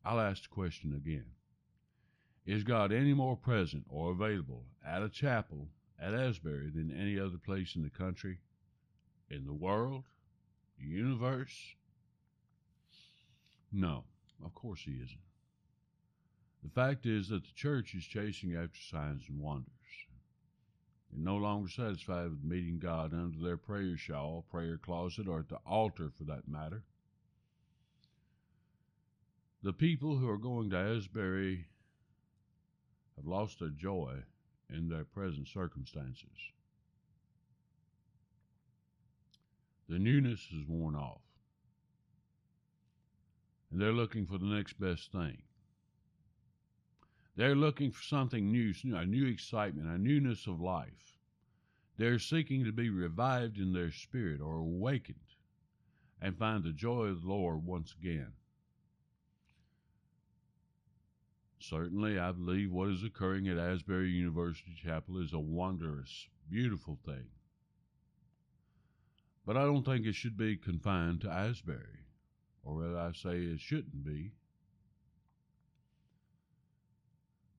I'll 0.05 0.21
ask 0.21 0.43
the 0.43 0.49
question 0.49 0.95
again. 0.95 1.27
Is 2.47 2.65
God 2.65 2.93
any 2.93 3.15
more 3.15 3.37
present 3.37 3.85
or 3.89 4.11
available 4.11 4.65
at 4.87 5.03
a 5.03 5.09
chapel 5.09 5.69
at 6.01 6.15
Asbury 6.15 6.71
than 6.71 6.91
any 6.91 7.19
other 7.19 7.39
place 7.39 7.77
in 7.77 7.83
the 7.83 7.91
country, 7.91 8.39
in 9.31 9.45
the 9.47 9.53
world, 9.53 10.05
the 10.79 10.87
universe? 10.87 11.75
No, 13.73 14.05
of 14.45 14.55
course 14.55 14.81
he 14.85 14.93
isn't. 14.93 15.19
The 16.63 16.71
fact 16.71 17.07
is 17.07 17.29
that 17.29 17.45
the 17.45 17.53
church 17.55 17.95
is 17.95 18.05
chasing 18.05 18.55
after 18.55 18.79
signs 18.91 19.25
and 19.29 19.41
wonders. 19.41 19.69
They're 21.11 21.23
no 21.23 21.37
longer 21.37 21.69
satisfied 21.69 22.31
with 22.31 22.43
meeting 22.43 22.79
God 22.79 23.13
under 23.13 23.39
their 23.39 23.57
prayer 23.57 23.97
shawl, 23.97 24.45
prayer 24.51 24.79
closet, 24.79 25.29
or 25.29 25.41
at 25.41 25.49
the 25.49 25.59
altar 25.67 26.11
for 26.17 26.25
that 26.25 26.49
matter. 26.49 26.83
The 29.63 29.73
people 29.73 30.17
who 30.17 30.29
are 30.29 30.39
going 30.39 30.71
to 30.71 30.77
Asbury 30.77 31.67
have 33.17 33.27
lost 33.27 33.61
their 33.61 33.69
joy 33.69 34.25
in 34.71 34.89
their 34.89 35.05
present 35.05 35.49
circumstances. 35.49 36.53
The 39.89 39.99
newness 39.99 40.41
is 40.53 40.67
worn 40.67 40.95
off, 40.95 41.21
and 43.71 43.81
they're 43.81 43.93
looking 43.93 44.27
for 44.27 44.39
the 44.39 44.47
next 44.47 44.81
best 44.81 45.13
thing. 45.13 45.43
They're 47.37 47.57
looking 47.57 47.91
for 47.91 48.03
something 48.03 48.51
new, 48.51 48.73
a 48.95 49.05
new 49.05 49.27
excitement, 49.27 49.89
a 49.89 49.99
newness 49.99 50.47
of 50.47 50.61
life. 50.61 51.19
They're 51.97 52.19
seeking 52.19 52.65
to 52.65 52.73
be 52.73 52.91
revived 52.91 53.59
in 53.59 53.73
their 53.73 53.91
spirit 53.91 54.41
or 54.41 54.57
awakened 54.57 55.19
and 56.21 56.39
find 56.39 56.65
the 56.65 56.73
joy 56.73 57.07
of 57.07 57.23
the 57.23 57.29
Lord 57.29 57.65
once 57.67 57.95
again. 58.01 58.33
Certainly, 61.69 62.19
I 62.19 62.33
believe 62.33 62.71
what 62.71 62.91
is 62.91 63.03
occurring 63.03 63.49
at 63.49 63.57
Asbury 63.57 64.11
University 64.11 64.75
Chapel 64.77 65.23
is 65.23 65.33
a 65.33 65.39
wondrous, 65.39 66.29
beautiful 66.51 66.99
thing. 67.07 67.25
But 69.47 69.57
I 69.57 69.63
don't 69.63 69.85
think 69.85 70.05
it 70.05 70.15
should 70.15 70.37
be 70.37 70.57
confined 70.57 71.23
to 71.23 71.31
Asbury, 71.31 72.05
or 72.63 72.83
rather, 72.83 72.99
I 72.99 73.13
say 73.13 73.39
it 73.39 73.61
shouldn't 73.61 74.05
be. 74.05 74.33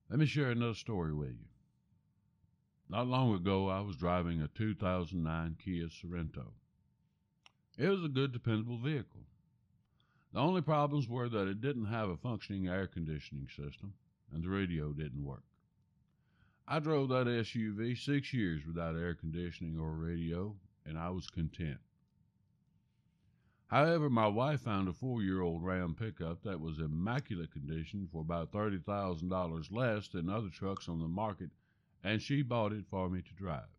Let 0.08 0.20
me 0.20 0.26
share 0.26 0.50
another 0.50 0.74
story 0.74 1.12
with 1.12 1.30
you. 1.30 1.48
Not 2.88 3.08
long 3.08 3.34
ago, 3.34 3.68
I 3.68 3.80
was 3.80 3.96
driving 3.96 4.40
a 4.40 4.46
2009 4.46 5.56
Kia 5.58 5.88
Sorento. 5.88 6.52
It 7.76 7.88
was 7.88 8.04
a 8.04 8.08
good, 8.08 8.32
dependable 8.32 8.78
vehicle. 8.78 9.26
The 10.36 10.42
only 10.42 10.60
problems 10.60 11.08
were 11.08 11.30
that 11.30 11.48
it 11.48 11.62
didn't 11.62 11.86
have 11.86 12.10
a 12.10 12.16
functioning 12.18 12.68
air 12.68 12.86
conditioning 12.86 13.48
system 13.48 13.94
and 14.30 14.44
the 14.44 14.50
radio 14.50 14.92
didn't 14.92 15.24
work. 15.24 15.44
I 16.68 16.78
drove 16.78 17.08
that 17.08 17.26
SUV 17.26 17.96
six 17.96 18.34
years 18.34 18.66
without 18.66 18.96
air 18.96 19.14
conditioning 19.14 19.78
or 19.78 19.92
radio, 19.92 20.54
and 20.84 20.98
I 20.98 21.08
was 21.08 21.30
content. 21.30 21.78
However, 23.68 24.10
my 24.10 24.26
wife 24.26 24.60
found 24.60 24.88
a 24.88 24.92
four 24.92 25.22
year 25.22 25.40
old 25.40 25.64
Ram 25.64 25.94
pickup 25.94 26.42
that 26.42 26.60
was 26.60 26.80
immaculate 26.80 27.50
condition 27.50 28.06
for 28.12 28.20
about 28.20 28.52
$30,000 28.52 29.72
less 29.72 30.08
than 30.08 30.28
other 30.28 30.50
trucks 30.50 30.86
on 30.86 30.98
the 30.98 31.08
market, 31.08 31.48
and 32.04 32.20
she 32.20 32.42
bought 32.42 32.74
it 32.74 32.84
for 32.90 33.08
me 33.08 33.22
to 33.22 33.32
drive. 33.32 33.75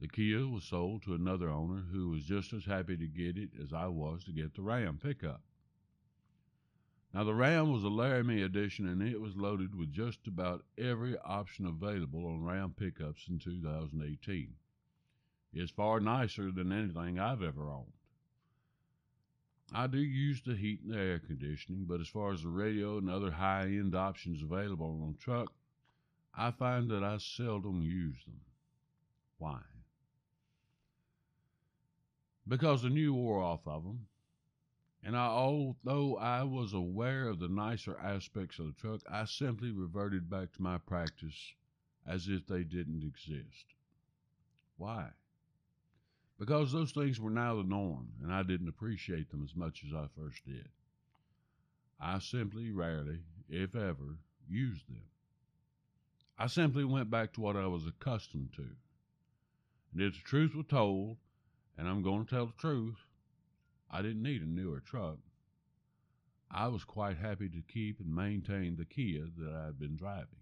The 0.00 0.08
Kia 0.08 0.46
was 0.46 0.64
sold 0.64 1.02
to 1.04 1.14
another 1.14 1.48
owner 1.48 1.82
who 1.92 2.10
was 2.10 2.24
just 2.24 2.52
as 2.52 2.64
happy 2.64 2.96
to 2.96 3.06
get 3.06 3.38
it 3.38 3.50
as 3.62 3.72
I 3.72 3.86
was 3.86 4.24
to 4.24 4.32
get 4.32 4.54
the 4.54 4.62
Ram 4.62 4.98
pickup. 4.98 5.42
Now, 7.14 7.22
the 7.22 7.34
Ram 7.34 7.72
was 7.72 7.84
a 7.84 7.88
Laramie 7.88 8.42
edition 8.42 8.88
and 8.88 9.00
it 9.00 9.20
was 9.20 9.36
loaded 9.36 9.74
with 9.74 9.92
just 9.92 10.26
about 10.26 10.64
every 10.76 11.16
option 11.18 11.64
available 11.64 12.26
on 12.26 12.42
Ram 12.42 12.74
pickups 12.76 13.28
in 13.28 13.38
2018. 13.38 14.54
It's 15.52 15.70
far 15.70 16.00
nicer 16.00 16.50
than 16.50 16.72
anything 16.72 17.20
I've 17.20 17.42
ever 17.42 17.70
owned. 17.70 17.92
I 19.72 19.86
do 19.86 19.98
use 19.98 20.42
the 20.42 20.56
heat 20.56 20.82
and 20.82 20.92
the 20.92 20.98
air 20.98 21.18
conditioning, 21.20 21.84
but 21.84 22.00
as 22.00 22.08
far 22.08 22.32
as 22.32 22.42
the 22.42 22.48
radio 22.48 22.98
and 22.98 23.08
other 23.08 23.30
high 23.30 23.66
end 23.66 23.94
options 23.94 24.42
available 24.42 25.00
on 25.02 25.12
the 25.12 25.18
truck, 25.18 25.52
I 26.36 26.50
find 26.50 26.90
that 26.90 27.04
I 27.04 27.18
seldom 27.18 27.80
use 27.80 28.24
them. 28.24 28.40
Why? 29.38 29.60
Because 32.46 32.82
the 32.82 32.90
new 32.90 33.14
wore 33.14 33.42
off 33.42 33.66
of 33.66 33.84
them, 33.84 34.06
and 35.02 35.16
I, 35.16 35.26
although 35.26 36.16
I 36.16 36.44
was 36.44 36.72
aware 36.72 37.28
of 37.28 37.38
the 37.38 37.48
nicer 37.48 37.96
aspects 37.98 38.58
of 38.58 38.66
the 38.66 38.72
truck, 38.72 39.00
I 39.10 39.24
simply 39.24 39.70
reverted 39.70 40.30
back 40.30 40.52
to 40.52 40.62
my 40.62 40.78
practice 40.78 41.54
as 42.06 42.28
if 42.28 42.46
they 42.46 42.64
didn't 42.64 43.02
exist. 43.02 43.66
Why? 44.76 45.10
Because 46.38 46.72
those 46.72 46.92
things 46.92 47.20
were 47.20 47.30
now 47.30 47.56
the 47.56 47.62
norm, 47.62 48.08
and 48.22 48.32
I 48.32 48.42
didn't 48.42 48.68
appreciate 48.68 49.30
them 49.30 49.42
as 49.44 49.54
much 49.54 49.84
as 49.86 49.94
I 49.94 50.06
first 50.18 50.44
did. 50.44 50.68
I 52.00 52.18
simply 52.18 52.70
rarely, 52.70 53.20
if 53.48 53.74
ever, 53.74 54.18
used 54.48 54.88
them. 54.88 55.04
I 56.38 56.48
simply 56.48 56.84
went 56.84 57.10
back 57.10 57.32
to 57.34 57.40
what 57.40 57.56
I 57.56 57.66
was 57.66 57.86
accustomed 57.86 58.52
to. 58.56 58.66
And 59.92 60.02
if 60.02 60.14
the 60.14 60.20
truth 60.24 60.54
were 60.54 60.64
told, 60.64 61.18
and 61.76 61.88
I'm 61.88 62.02
going 62.02 62.24
to 62.24 62.30
tell 62.34 62.46
the 62.46 62.52
truth, 62.52 62.96
I 63.90 64.02
didn't 64.02 64.22
need 64.22 64.42
a 64.42 64.46
newer 64.46 64.80
truck. 64.80 65.18
I 66.50 66.68
was 66.68 66.84
quite 66.84 67.16
happy 67.16 67.48
to 67.48 67.62
keep 67.72 68.00
and 68.00 68.14
maintain 68.14 68.76
the 68.76 68.84
Kia 68.84 69.26
that 69.38 69.52
I 69.52 69.66
had 69.66 69.78
been 69.78 69.96
driving. 69.96 70.40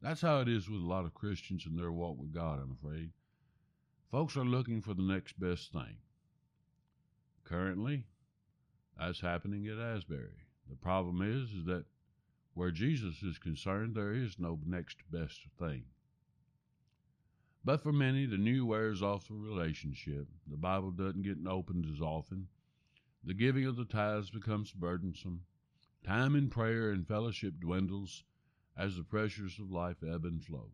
That's 0.00 0.20
how 0.20 0.40
it 0.40 0.48
is 0.48 0.68
with 0.68 0.80
a 0.80 0.86
lot 0.86 1.04
of 1.04 1.14
Christians 1.14 1.64
in 1.64 1.76
their 1.76 1.92
walk 1.92 2.18
with 2.18 2.34
God, 2.34 2.60
I'm 2.60 2.76
afraid. 2.82 3.10
Folks 4.10 4.36
are 4.36 4.44
looking 4.44 4.82
for 4.82 4.94
the 4.94 5.02
next 5.02 5.38
best 5.38 5.72
thing. 5.72 5.96
Currently, 7.44 8.04
that's 8.98 9.20
happening 9.20 9.68
at 9.68 9.78
Asbury. 9.78 10.46
The 10.68 10.76
problem 10.76 11.22
is, 11.22 11.52
is 11.52 11.64
that 11.66 11.84
where 12.54 12.70
Jesus 12.70 13.22
is 13.22 13.38
concerned, 13.38 13.94
there 13.94 14.12
is 14.12 14.38
no 14.38 14.58
next 14.66 14.98
best 15.10 15.40
thing. 15.58 15.84
But 17.64 17.82
for 17.82 17.92
many, 17.92 18.26
the 18.26 18.38
new 18.38 18.66
wears 18.66 19.02
off 19.02 19.28
the 19.28 19.34
relationship. 19.34 20.26
The 20.48 20.56
Bible 20.56 20.90
doesn't 20.90 21.22
get 21.22 21.38
opened 21.46 21.86
as 21.92 22.00
often. 22.00 22.48
The 23.24 23.34
giving 23.34 23.66
of 23.66 23.76
the 23.76 23.84
tithes 23.84 24.30
becomes 24.30 24.72
burdensome. 24.72 25.42
Time 26.04 26.34
in 26.34 26.50
prayer 26.50 26.90
and 26.90 27.06
fellowship 27.06 27.60
dwindles 27.60 28.24
as 28.76 28.96
the 28.96 29.04
pressures 29.04 29.58
of 29.60 29.70
life 29.70 30.02
ebb 30.02 30.24
and 30.24 30.42
flow. 30.44 30.72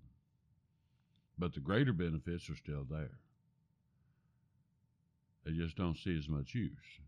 But 1.36 1.52
the 1.52 1.60
greater 1.60 1.92
benefits 1.92 2.48
are 2.48 2.56
still 2.56 2.84
there. 2.88 3.18
They 5.44 5.52
just 5.52 5.76
don't 5.76 5.96
see 5.96 6.16
as 6.16 6.28
much 6.28 6.54
use, 6.54 7.00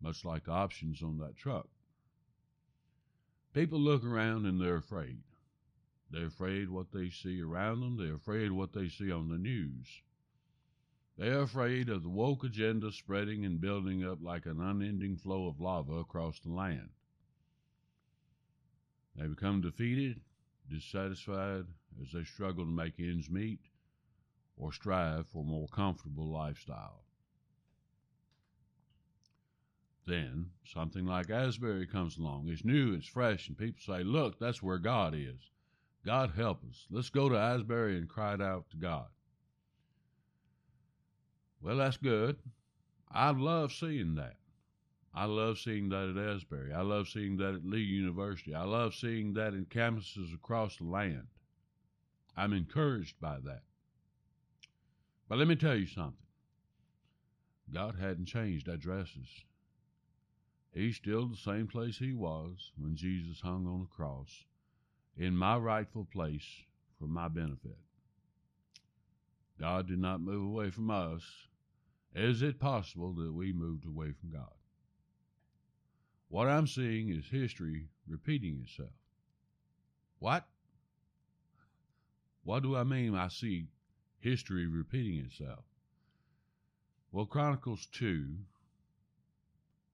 much 0.00 0.24
like 0.24 0.44
the 0.44 0.52
options 0.52 1.02
on 1.02 1.18
that 1.18 1.36
truck. 1.36 1.68
People 3.54 3.80
look 3.80 4.04
around 4.04 4.44
and 4.46 4.60
they're 4.60 4.76
afraid. 4.76 5.18
They're 6.10 6.26
afraid 6.26 6.70
what 6.70 6.90
they 6.92 7.10
see 7.10 7.42
around 7.42 7.80
them. 7.80 7.96
They're 7.96 8.14
afraid 8.14 8.52
what 8.52 8.72
they 8.72 8.88
see 8.88 9.12
on 9.12 9.28
the 9.28 9.38
news. 9.38 9.86
They're 11.18 11.42
afraid 11.42 11.88
of 11.88 12.02
the 12.02 12.08
woke 12.08 12.44
agenda 12.44 12.92
spreading 12.92 13.44
and 13.44 13.60
building 13.60 14.04
up 14.04 14.18
like 14.22 14.46
an 14.46 14.60
unending 14.60 15.16
flow 15.16 15.48
of 15.48 15.60
lava 15.60 15.94
across 15.94 16.38
the 16.38 16.50
land. 16.50 16.90
They 19.16 19.26
become 19.26 19.60
defeated, 19.60 20.20
dissatisfied 20.70 21.66
as 22.00 22.12
they 22.12 22.24
struggle 22.24 22.64
to 22.64 22.70
make 22.70 23.00
ends 23.00 23.28
meet 23.28 23.60
or 24.56 24.72
strive 24.72 25.26
for 25.26 25.42
a 25.42 25.46
more 25.46 25.68
comfortable 25.68 26.30
lifestyle. 26.30 27.02
Then 30.06 30.52
something 30.64 31.04
like 31.04 31.30
Asbury 31.30 31.86
comes 31.86 32.16
along. 32.16 32.48
It's 32.48 32.64
new, 32.64 32.94
it's 32.94 33.08
fresh, 33.08 33.48
and 33.48 33.58
people 33.58 33.80
say, 33.84 34.02
Look, 34.02 34.38
that's 34.38 34.62
where 34.62 34.78
God 34.78 35.14
is. 35.14 35.50
God 36.08 36.32
help 36.34 36.64
us. 36.66 36.86
Let's 36.90 37.10
go 37.10 37.28
to 37.28 37.36
Asbury 37.36 37.98
and 37.98 38.08
cry 38.08 38.32
it 38.32 38.40
out 38.40 38.70
to 38.70 38.78
God. 38.78 39.08
Well, 41.60 41.76
that's 41.76 41.98
good. 41.98 42.38
I 43.12 43.32
love 43.32 43.74
seeing 43.74 44.14
that. 44.14 44.36
I 45.14 45.26
love 45.26 45.58
seeing 45.58 45.90
that 45.90 46.16
at 46.16 46.34
Asbury. 46.34 46.72
I 46.72 46.80
love 46.80 47.08
seeing 47.08 47.36
that 47.36 47.56
at 47.56 47.66
Lee 47.66 47.82
University. 47.82 48.54
I 48.54 48.64
love 48.64 48.94
seeing 48.94 49.34
that 49.34 49.52
in 49.52 49.66
campuses 49.66 50.34
across 50.34 50.78
the 50.78 50.84
land. 50.84 51.26
I'm 52.34 52.54
encouraged 52.54 53.20
by 53.20 53.36
that. 53.44 53.64
But 55.28 55.36
let 55.36 55.46
me 55.46 55.56
tell 55.56 55.76
you 55.76 55.86
something 55.86 56.14
God 57.70 57.96
hadn't 58.00 58.28
changed 58.28 58.66
addresses. 58.66 59.28
He's 60.72 60.96
still 60.96 61.26
the 61.28 61.36
same 61.36 61.66
place 61.66 61.98
he 61.98 62.14
was 62.14 62.72
when 62.78 62.96
Jesus 62.96 63.42
hung 63.42 63.66
on 63.66 63.80
the 63.80 63.94
cross 63.94 64.46
in 65.18 65.36
my 65.36 65.56
rightful 65.56 66.06
place 66.12 66.46
for 66.98 67.06
my 67.06 67.28
benefit. 67.28 67.76
God 69.60 69.88
did 69.88 69.98
not 69.98 70.20
move 70.20 70.44
away 70.44 70.70
from 70.70 70.90
us. 70.90 71.22
Is 72.14 72.42
it 72.42 72.60
possible 72.60 73.12
that 73.14 73.32
we 73.32 73.52
moved 73.52 73.84
away 73.84 74.12
from 74.12 74.30
God? 74.30 74.52
What 76.28 76.48
I'm 76.48 76.66
seeing 76.66 77.08
is 77.08 77.26
history 77.30 77.88
repeating 78.06 78.62
itself. 78.64 78.90
What? 80.20 80.46
What 82.44 82.62
do 82.62 82.76
I 82.76 82.84
mean 82.84 83.14
I 83.14 83.28
see 83.28 83.66
history 84.20 84.66
repeating 84.66 85.24
itself? 85.24 85.64
Well, 87.10 87.26
Chronicles 87.26 87.86
2, 87.92 88.36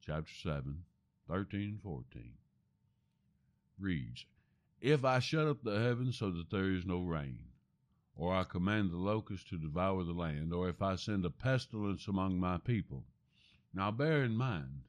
chapter 0.05 0.33
7, 0.43 0.85
13 1.29 1.61
and 1.61 1.83
14 1.83 2.33
reads, 3.79 4.27
if 4.85 5.03
I 5.03 5.19
shut 5.19 5.47
up 5.47 5.63
the 5.63 5.81
heavens 5.81 6.19
so 6.19 6.31
that 6.31 6.51
there 6.51 6.71
is 6.71 6.85
no 6.85 7.01
rain, 7.01 7.39
or 8.15 8.35
I 8.35 8.45
command 8.45 8.91
the 8.91 8.99
locusts 8.99 9.49
to 9.49 9.57
devour 9.57 10.05
the 10.05 10.13
land, 10.13 10.53
or 10.53 10.69
if 10.69 10.83
I 10.83 10.97
send 10.97 11.25
a 11.25 11.31
pestilence 11.31 12.07
among 12.07 12.39
my 12.39 12.59
people. 12.59 13.05
Now 13.73 13.91
bear 13.91 14.23
in 14.25 14.37
mind, 14.37 14.83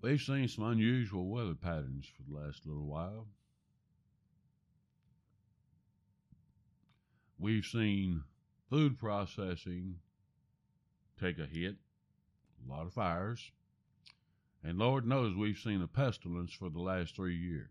we've 0.00 0.22
seen 0.22 0.48
some 0.48 0.64
unusual 0.64 1.28
weather 1.28 1.54
patterns 1.54 2.06
for 2.06 2.22
the 2.22 2.38
last 2.38 2.64
little 2.64 2.86
while. 2.86 3.26
We've 7.38 7.66
seen 7.66 8.22
food 8.70 8.98
processing 8.98 9.96
take 11.20 11.38
a 11.38 11.44
hit, 11.44 11.76
a 12.66 12.70
lot 12.70 12.86
of 12.86 12.94
fires, 12.94 13.50
and 14.64 14.78
Lord 14.78 15.06
knows 15.06 15.36
we've 15.36 15.58
seen 15.58 15.82
a 15.82 15.86
pestilence 15.86 16.54
for 16.54 16.70
the 16.70 16.80
last 16.80 17.14
three 17.14 17.36
years. 17.36 17.68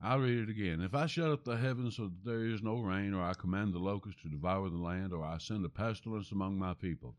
I'll 0.00 0.20
read 0.20 0.38
it 0.38 0.48
again. 0.48 0.80
If 0.80 0.94
I 0.94 1.06
shut 1.06 1.30
up 1.30 1.44
the 1.44 1.56
heavens 1.56 1.96
so 1.96 2.04
that 2.04 2.24
there 2.24 2.44
is 2.44 2.62
no 2.62 2.80
rain, 2.80 3.14
or 3.14 3.22
I 3.22 3.34
command 3.34 3.72
the 3.72 3.80
locusts 3.80 4.22
to 4.22 4.28
devour 4.28 4.68
the 4.68 4.76
land, 4.76 5.12
or 5.12 5.24
I 5.24 5.38
send 5.38 5.64
a 5.64 5.68
pestilence 5.68 6.30
among 6.30 6.56
my 6.56 6.74
people, 6.74 7.16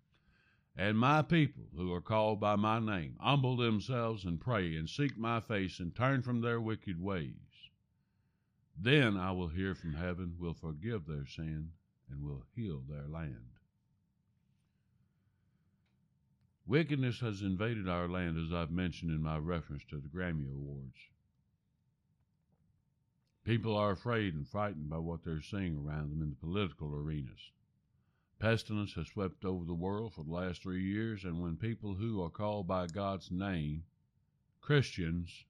and 0.77 0.97
my 0.97 1.21
people 1.21 1.65
who 1.75 1.91
are 1.93 1.99
called 1.99 2.39
by 2.39 2.55
my 2.55 2.79
name 2.79 3.17
humble 3.19 3.57
themselves 3.57 4.23
and 4.23 4.39
pray 4.39 4.77
and 4.77 4.89
seek 4.89 5.17
my 5.17 5.41
face 5.41 5.79
and 5.79 5.93
turn 5.93 6.21
from 6.21 6.39
their 6.39 6.61
wicked 6.61 7.01
ways, 7.01 7.33
then 8.77 9.17
I 9.17 9.33
will 9.33 9.49
hear 9.49 9.75
from 9.75 9.95
heaven, 9.95 10.37
will 10.39 10.53
forgive 10.53 11.05
their 11.05 11.25
sin, 11.25 11.71
and 12.09 12.23
will 12.23 12.45
heal 12.55 12.81
their 12.87 13.07
land. 13.09 13.59
Wickedness 16.65 17.19
has 17.19 17.41
invaded 17.41 17.89
our 17.89 18.07
land, 18.07 18.37
as 18.37 18.53
I've 18.53 18.71
mentioned 18.71 19.11
in 19.11 19.21
my 19.21 19.37
reference 19.37 19.83
to 19.89 19.97
the 19.99 20.07
Grammy 20.07 20.49
Awards. 20.49 20.95
People 23.49 23.75
are 23.75 23.89
afraid 23.89 24.35
and 24.35 24.47
frightened 24.47 24.91
by 24.91 24.99
what 24.99 25.23
they're 25.23 25.41
seeing 25.41 25.75
around 25.75 26.11
them 26.11 26.21
in 26.21 26.29
the 26.29 26.35
political 26.35 26.93
arenas. 26.93 27.49
Pestilence 28.37 28.93
has 28.93 29.07
swept 29.07 29.43
over 29.43 29.65
the 29.65 29.73
world 29.73 30.13
for 30.13 30.23
the 30.23 30.31
last 30.31 30.61
three 30.61 30.83
years, 30.83 31.23
and 31.23 31.41
when 31.41 31.57
people 31.57 31.95
who 31.95 32.21
are 32.21 32.29
called 32.29 32.67
by 32.67 32.85
God's 32.85 33.31
name, 33.31 33.85
Christians, 34.61 35.45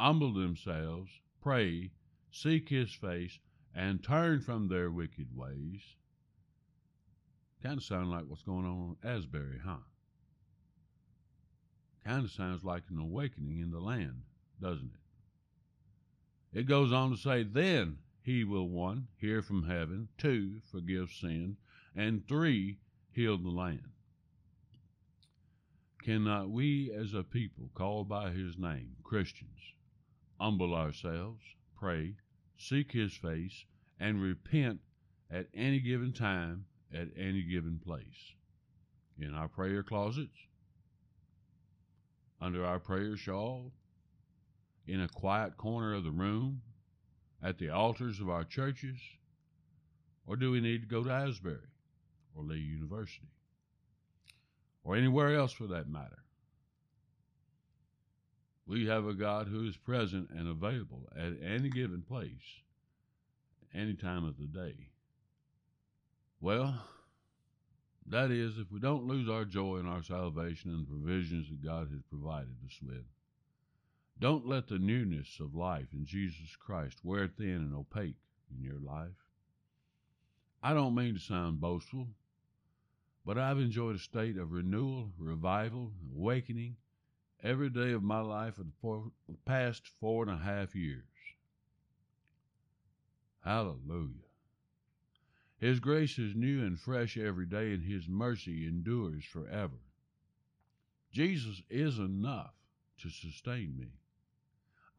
humble 0.00 0.32
themselves, 0.34 1.20
pray, 1.40 1.92
seek 2.32 2.68
His 2.68 2.92
face, 2.92 3.38
and 3.72 4.02
turn 4.02 4.40
from 4.40 4.66
their 4.66 4.90
wicked 4.90 5.28
ways, 5.32 5.94
kind 7.62 7.78
of 7.78 7.84
sound 7.84 8.10
like 8.10 8.24
what's 8.26 8.42
going 8.42 8.66
on 8.66 8.96
in 9.00 9.08
Asbury, 9.08 9.60
huh? 9.64 9.84
Kind 12.04 12.24
of 12.24 12.32
sounds 12.32 12.64
like 12.64 12.90
an 12.90 12.98
awakening 12.98 13.60
in 13.60 13.70
the 13.70 13.78
land, 13.78 14.24
doesn't 14.60 14.90
it? 14.92 15.09
It 16.52 16.66
goes 16.66 16.92
on 16.92 17.10
to 17.10 17.16
say, 17.16 17.42
Then 17.44 17.98
he 18.22 18.44
will, 18.44 18.68
one, 18.68 19.08
hear 19.16 19.40
from 19.40 19.64
heaven, 19.64 20.08
two, 20.18 20.60
forgive 20.70 21.10
sin, 21.10 21.56
and 21.94 22.26
three, 22.26 22.78
heal 23.12 23.38
the 23.38 23.50
land. 23.50 23.92
Cannot 26.02 26.50
we, 26.50 26.90
as 26.92 27.14
a 27.14 27.22
people 27.22 27.70
called 27.74 28.08
by 28.08 28.30
his 28.30 28.58
name, 28.58 28.96
Christians, 29.02 29.74
humble 30.40 30.74
ourselves, 30.74 31.42
pray, 31.76 32.16
seek 32.56 32.92
his 32.92 33.14
face, 33.14 33.64
and 33.98 34.20
repent 34.20 34.80
at 35.30 35.48
any 35.54 35.78
given 35.78 36.12
time, 36.12 36.66
at 36.92 37.08
any 37.16 37.42
given 37.42 37.78
place? 37.78 38.34
In 39.18 39.34
our 39.34 39.48
prayer 39.48 39.82
closets, 39.82 40.46
under 42.40 42.64
our 42.64 42.80
prayer 42.80 43.16
shawl, 43.16 43.72
in 44.86 45.00
a 45.00 45.08
quiet 45.08 45.56
corner 45.56 45.94
of 45.94 46.04
the 46.04 46.10
room, 46.10 46.62
at 47.42 47.58
the 47.58 47.70
altars 47.70 48.20
of 48.20 48.28
our 48.28 48.44
churches, 48.44 48.98
or 50.26 50.36
do 50.36 50.50
we 50.50 50.60
need 50.60 50.82
to 50.82 50.88
go 50.88 51.02
to 51.02 51.10
Asbury 51.10 51.58
or 52.34 52.42
Lee 52.44 52.58
University 52.58 53.28
or 54.84 54.96
anywhere 54.96 55.34
else 55.34 55.52
for 55.52 55.66
that 55.68 55.88
matter? 55.88 56.24
We 58.66 58.86
have 58.86 59.06
a 59.06 59.14
God 59.14 59.48
who 59.48 59.66
is 59.66 59.76
present 59.76 60.30
and 60.30 60.48
available 60.48 61.08
at 61.16 61.32
any 61.42 61.70
given 61.70 62.02
place, 62.02 62.62
any 63.74 63.94
time 63.94 64.24
of 64.24 64.38
the 64.38 64.46
day. 64.46 64.90
Well, 66.40 66.80
that 68.06 68.30
is, 68.30 68.58
if 68.58 68.70
we 68.70 68.80
don't 68.80 69.06
lose 69.06 69.28
our 69.28 69.44
joy 69.44 69.78
in 69.78 69.86
our 69.86 70.02
salvation 70.02 70.70
and 70.70 70.86
the 70.86 70.90
provisions 70.90 71.48
that 71.48 71.64
God 71.64 71.88
has 71.90 72.02
provided 72.08 72.56
us 72.64 72.78
with. 72.82 73.04
Don't 74.20 74.46
let 74.46 74.68
the 74.68 74.78
newness 74.78 75.40
of 75.40 75.54
life 75.54 75.94
in 75.94 76.04
Jesus 76.04 76.54
Christ 76.54 76.98
wear 77.02 77.26
thin 77.26 77.54
and 77.54 77.74
opaque 77.74 78.18
in 78.54 78.62
your 78.62 78.78
life. 78.78 79.16
I 80.62 80.74
don't 80.74 80.94
mean 80.94 81.14
to 81.14 81.20
sound 81.20 81.58
boastful, 81.58 82.06
but 83.24 83.38
I've 83.38 83.58
enjoyed 83.58 83.96
a 83.96 83.98
state 83.98 84.36
of 84.36 84.52
renewal, 84.52 85.10
revival, 85.16 85.92
awakening 86.14 86.76
every 87.42 87.70
day 87.70 87.92
of 87.92 88.02
my 88.02 88.20
life 88.20 88.56
for 88.82 89.10
the 89.26 89.38
past 89.46 89.88
four 90.00 90.22
and 90.22 90.32
a 90.32 90.44
half 90.44 90.74
years. 90.74 91.04
Hallelujah. 93.42 94.28
His 95.56 95.80
grace 95.80 96.18
is 96.18 96.34
new 96.34 96.62
and 96.62 96.78
fresh 96.78 97.16
every 97.16 97.46
day, 97.46 97.72
and 97.72 97.82
His 97.82 98.06
mercy 98.06 98.66
endures 98.66 99.24
forever. 99.24 99.80
Jesus 101.10 101.62
is 101.70 101.98
enough 101.98 102.52
to 102.98 103.08
sustain 103.08 103.74
me. 103.78 103.88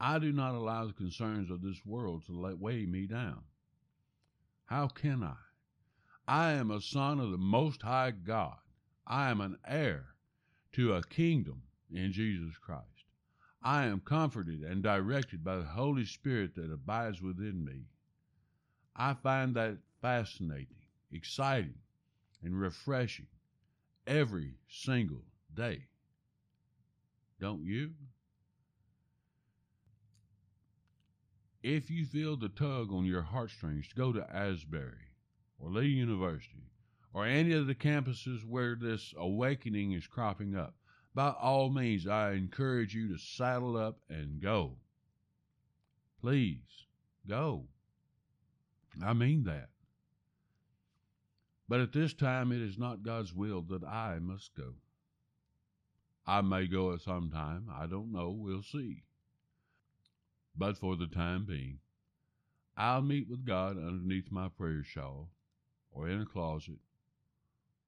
I 0.04 0.18
do 0.18 0.32
not 0.32 0.56
allow 0.56 0.88
the 0.88 0.94
concerns 0.94 1.52
of 1.52 1.62
this 1.62 1.86
world 1.86 2.26
to 2.26 2.56
weigh 2.60 2.88
me 2.88 3.06
down. 3.06 3.44
How 4.66 4.88
can 4.88 5.22
I? 5.22 5.36
I 6.28 6.54
am 6.54 6.72
a 6.72 6.82
son 6.82 7.20
of 7.20 7.30
the 7.30 7.38
Most 7.38 7.84
High 7.84 8.10
God. 8.10 8.58
I 9.06 9.30
am 9.30 9.42
an 9.42 9.60
heir 9.64 10.16
to 10.72 10.94
a 10.94 11.04
kingdom 11.04 11.62
in 11.94 12.12
Jesus 12.14 12.58
Christ. 12.58 13.06
I 13.62 13.86
am 13.86 14.00
comforted 14.00 14.62
and 14.62 14.82
directed 14.82 15.44
by 15.44 15.58
the 15.58 15.66
Holy 15.66 16.06
Spirit 16.06 16.56
that 16.56 16.74
abides 16.74 17.22
within 17.22 17.64
me. 17.64 17.84
I 18.96 19.14
find 19.14 19.54
that 19.54 19.78
fascinating, 20.02 20.82
exciting, 21.12 21.78
and 22.42 22.60
refreshing 22.60 23.28
every 24.08 24.56
single 24.68 25.26
day. 25.54 25.86
Don't 27.40 27.64
you? 27.64 27.92
If 31.64 31.92
you 31.92 32.06
feel 32.06 32.38
the 32.38 32.50
tug 32.50 32.92
on 32.92 33.06
your 33.06 33.22
heartstrings 33.22 33.94
go 33.94 34.12
to 34.12 34.36
Asbury 34.36 35.14
or 35.60 35.70
Lee 35.70 35.88
University 35.88 36.72
or 37.14 37.26
any 37.26 37.54
of 37.54 37.68
the 37.68 37.76
campuses 37.76 38.44
where 38.44 38.76
this 38.76 39.14
awakening 39.16 39.92
is 39.92 40.08
cropping 40.08 40.56
up, 40.56 40.76
by 41.14 41.30
all 41.30 41.70
means, 41.70 42.08
I 42.08 42.32
encourage 42.32 42.96
you 42.96 43.10
to 43.10 43.18
saddle 43.20 43.78
up 43.78 44.00
and 44.10 44.42
go. 44.42 44.78
Please, 46.20 46.88
go. 47.28 47.68
I 49.04 49.14
mean 49.14 49.44
that. 49.44 49.70
But 51.68 51.82
at 51.82 51.94
this 51.94 52.14
time, 52.14 52.52
it 52.52 52.62
is 52.62 52.78
not 52.78 53.04
God's 53.04 53.34
will 53.34 53.62
that 53.64 53.84
I 53.84 54.20
must 54.20 54.56
go. 54.56 54.74
I 56.26 56.42
may 56.42 56.68
go 56.68 56.94
at 56.94 57.02
some 57.02 57.30
time. 57.30 57.68
I 57.72 57.88
don't 57.88 58.12
know. 58.12 58.32
We'll 58.32 58.64
see. 58.64 59.04
But 60.62 60.78
for 60.78 60.96
the 60.96 61.08
time 61.08 61.46
being, 61.46 61.80
I'll 62.78 63.02
meet 63.02 63.28
with 63.28 63.48
God 63.48 63.78
underneath 63.78 64.32
my 64.32 64.48
prayer 64.48 64.84
shawl, 64.84 65.32
or 65.92 66.08
in 66.08 66.22
a 66.22 66.26
closet, 66.28 66.78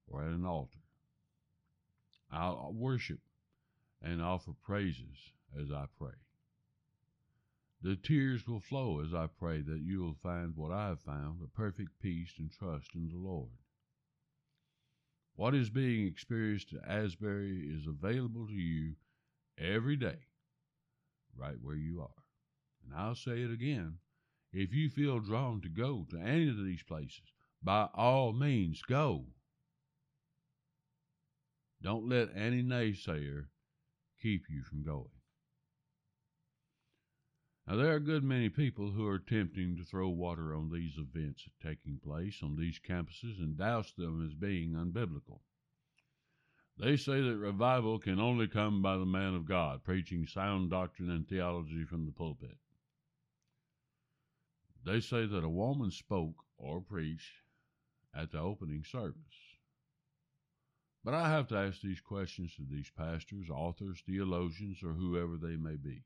or 0.08 0.24
at 0.24 0.32
an 0.32 0.44
altar. 0.44 0.80
I'll 2.32 2.72
worship 2.74 3.20
and 4.02 4.20
offer 4.20 4.50
praises 4.60 5.16
as 5.56 5.70
I 5.70 5.84
pray. 5.96 6.18
The 7.80 7.94
tears 7.94 8.48
will 8.48 8.58
flow 8.58 9.00
as 9.04 9.14
I 9.14 9.28
pray 9.28 9.60
that 9.60 9.82
you 9.84 10.00
will 10.00 10.16
find 10.20 10.56
what 10.56 10.72
I 10.72 10.88
have 10.88 11.00
found 11.00 11.42
a 11.44 11.56
perfect 11.56 12.00
peace 12.02 12.32
and 12.40 12.50
trust 12.50 12.96
in 12.96 13.08
the 13.08 13.16
Lord. 13.16 13.52
What 15.36 15.54
is 15.54 15.70
being 15.70 16.08
experienced 16.08 16.74
at 16.74 16.90
Asbury 16.90 17.72
is 17.72 17.86
available 17.86 18.48
to 18.48 18.52
you 18.52 18.96
every 19.56 19.94
day, 19.94 20.26
right 21.36 21.62
where 21.62 21.76
you 21.76 22.00
are. 22.00 22.23
And 22.84 22.94
I'll 22.94 23.14
say 23.14 23.42
it 23.42 23.50
again 23.50 23.98
if 24.52 24.72
you 24.72 24.88
feel 24.88 25.18
drawn 25.18 25.60
to 25.62 25.68
go 25.68 26.06
to 26.10 26.18
any 26.18 26.48
of 26.48 26.56
these 26.56 26.82
places, 26.82 27.32
by 27.62 27.88
all 27.94 28.32
means 28.32 28.82
go. 28.82 29.26
Don't 31.82 32.08
let 32.08 32.36
any 32.36 32.62
naysayer 32.62 33.48
keep 34.22 34.44
you 34.48 34.62
from 34.62 34.82
going. 34.82 35.10
Now, 37.66 37.76
there 37.76 37.92
are 37.92 37.96
a 37.96 38.00
good 38.00 38.22
many 38.22 38.50
people 38.50 38.90
who 38.90 39.06
are 39.06 39.14
attempting 39.14 39.76
to 39.76 39.84
throw 39.84 40.08
water 40.08 40.54
on 40.54 40.70
these 40.70 40.98
events 40.98 41.48
taking 41.62 41.98
place 41.98 42.40
on 42.42 42.56
these 42.56 42.78
campuses 42.78 43.38
and 43.38 43.56
douse 43.56 43.92
them 43.92 44.24
as 44.24 44.34
being 44.34 44.72
unbiblical. 44.72 45.40
They 46.76 46.96
say 46.96 47.22
that 47.22 47.36
revival 47.36 47.98
can 47.98 48.20
only 48.20 48.48
come 48.48 48.82
by 48.82 48.98
the 48.98 49.06
man 49.06 49.34
of 49.34 49.46
God 49.46 49.82
preaching 49.82 50.26
sound 50.26 50.70
doctrine 50.70 51.10
and 51.10 51.26
theology 51.26 51.84
from 51.84 52.04
the 52.04 52.12
pulpit. 52.12 52.58
They 54.84 55.00
say 55.00 55.24
that 55.24 55.44
a 55.44 55.48
woman 55.48 55.90
spoke 55.90 56.44
or 56.58 56.80
preached 56.82 57.42
at 58.14 58.30
the 58.30 58.38
opening 58.38 58.84
service. 58.84 59.16
But 61.02 61.14
I 61.14 61.30
have 61.30 61.48
to 61.48 61.56
ask 61.56 61.80
these 61.80 62.00
questions 62.00 62.54
to 62.56 62.62
these 62.62 62.90
pastors, 62.90 63.48
authors, 63.50 64.02
theologians, 64.04 64.82
or 64.82 64.92
whoever 64.92 65.36
they 65.36 65.56
may 65.56 65.76
be. 65.76 66.04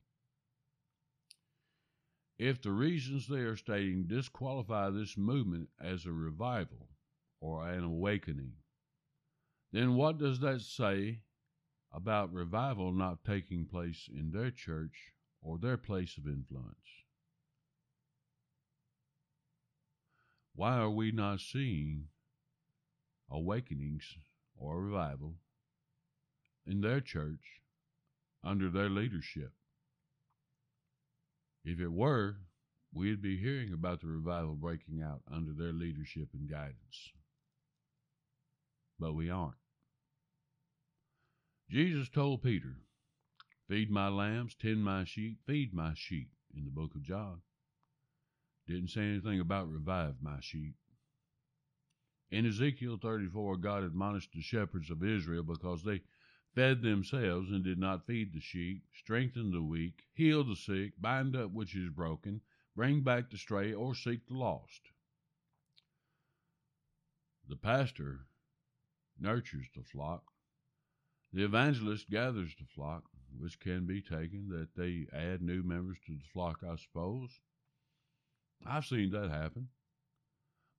If 2.38 2.62
the 2.62 2.70
reasons 2.70 3.26
they 3.26 3.40
are 3.40 3.56
stating 3.56 4.06
disqualify 4.06 4.90
this 4.90 5.16
movement 5.16 5.70
as 5.80 6.06
a 6.06 6.12
revival 6.12 6.88
or 7.40 7.68
an 7.68 7.82
awakening, 7.82 8.54
then 9.72 9.96
what 9.96 10.18
does 10.18 10.38
that 10.40 10.60
say 10.60 11.22
about 11.92 12.32
revival 12.32 12.92
not 12.92 13.24
taking 13.24 13.66
place 13.66 14.08
in 14.12 14.30
their 14.30 14.52
church 14.52 15.12
or 15.42 15.58
their 15.58 15.76
place 15.76 16.16
of 16.16 16.28
influence? 16.28 16.76
Why 20.58 20.76
are 20.78 20.90
we 20.90 21.12
not 21.12 21.38
seeing 21.38 22.08
awakenings 23.30 24.16
or 24.56 24.82
revival 24.82 25.36
in 26.66 26.80
their 26.80 27.00
church 27.00 27.62
under 28.42 28.68
their 28.68 28.90
leadership? 28.90 29.52
If 31.64 31.78
it 31.78 31.92
were, 31.92 32.38
we'd 32.92 33.22
be 33.22 33.36
hearing 33.38 33.72
about 33.72 34.00
the 34.00 34.08
revival 34.08 34.56
breaking 34.56 35.00
out 35.00 35.22
under 35.32 35.52
their 35.52 35.72
leadership 35.72 36.30
and 36.34 36.50
guidance. 36.50 37.12
But 38.98 39.12
we 39.12 39.30
aren't. 39.30 39.54
Jesus 41.70 42.08
told 42.08 42.42
Peter, 42.42 42.78
Feed 43.68 43.92
my 43.92 44.08
lambs, 44.08 44.56
tend 44.60 44.82
my 44.82 45.04
sheep, 45.04 45.38
feed 45.46 45.72
my 45.72 45.92
sheep, 45.94 46.30
in 46.52 46.64
the 46.64 46.72
book 46.72 46.96
of 46.96 47.02
John. 47.04 47.42
Didn't 48.68 48.90
say 48.90 49.00
anything 49.00 49.40
about 49.40 49.72
revive 49.72 50.16
my 50.20 50.40
sheep. 50.40 50.74
In 52.30 52.44
Ezekiel 52.44 52.98
34, 53.00 53.56
God 53.56 53.82
admonished 53.82 54.32
the 54.34 54.42
shepherds 54.42 54.90
of 54.90 55.02
Israel 55.02 55.42
because 55.42 55.82
they 55.82 56.02
fed 56.54 56.82
themselves 56.82 57.50
and 57.50 57.64
did 57.64 57.78
not 57.78 58.06
feed 58.06 58.34
the 58.34 58.40
sheep, 58.40 58.84
strengthen 58.94 59.50
the 59.50 59.62
weak, 59.62 60.02
heal 60.12 60.44
the 60.44 60.54
sick, 60.54 60.92
bind 61.00 61.34
up 61.34 61.50
which 61.50 61.74
is 61.74 61.88
broken, 61.88 62.42
bring 62.76 63.00
back 63.02 63.30
the 63.30 63.38
stray, 63.38 63.72
or 63.72 63.94
seek 63.94 64.26
the 64.26 64.34
lost. 64.34 64.90
The 67.48 67.56
pastor 67.56 68.26
nurtures 69.18 69.68
the 69.74 69.82
flock. 69.82 70.24
The 71.32 71.44
evangelist 71.44 72.10
gathers 72.10 72.54
the 72.58 72.66
flock, 72.66 73.04
which 73.34 73.58
can 73.60 73.86
be 73.86 74.02
taken 74.02 74.50
that 74.50 74.74
they 74.76 75.06
add 75.10 75.40
new 75.40 75.62
members 75.62 75.96
to 76.06 76.12
the 76.12 76.28
flock, 76.34 76.62
I 76.62 76.76
suppose. 76.76 77.40
I've 78.66 78.86
seen 78.86 79.10
that 79.10 79.30
happen. 79.30 79.68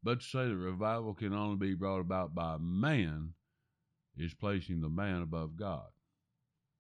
But 0.02 0.22
to 0.22 0.26
say 0.26 0.48
that 0.48 0.56
revival 0.56 1.14
can 1.14 1.34
only 1.34 1.58
be 1.58 1.76
brought 1.76 2.00
about 2.00 2.34
by 2.34 2.58
man 2.60 3.34
is 4.18 4.34
placing 4.34 4.82
the 4.82 4.90
man 4.90 5.22
above 5.22 5.58
God. 5.58 5.88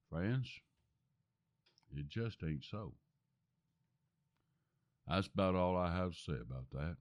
Friends, 0.10 0.50
it 1.96 2.08
just 2.08 2.44
ain't 2.44 2.64
so. 2.64 2.94
That's 5.08 5.28
about 5.28 5.56
all 5.56 5.76
I 5.76 5.96
have 5.96 6.14
to 6.14 6.20
say 6.20 6.38
about 6.42 6.70
that. 6.72 6.98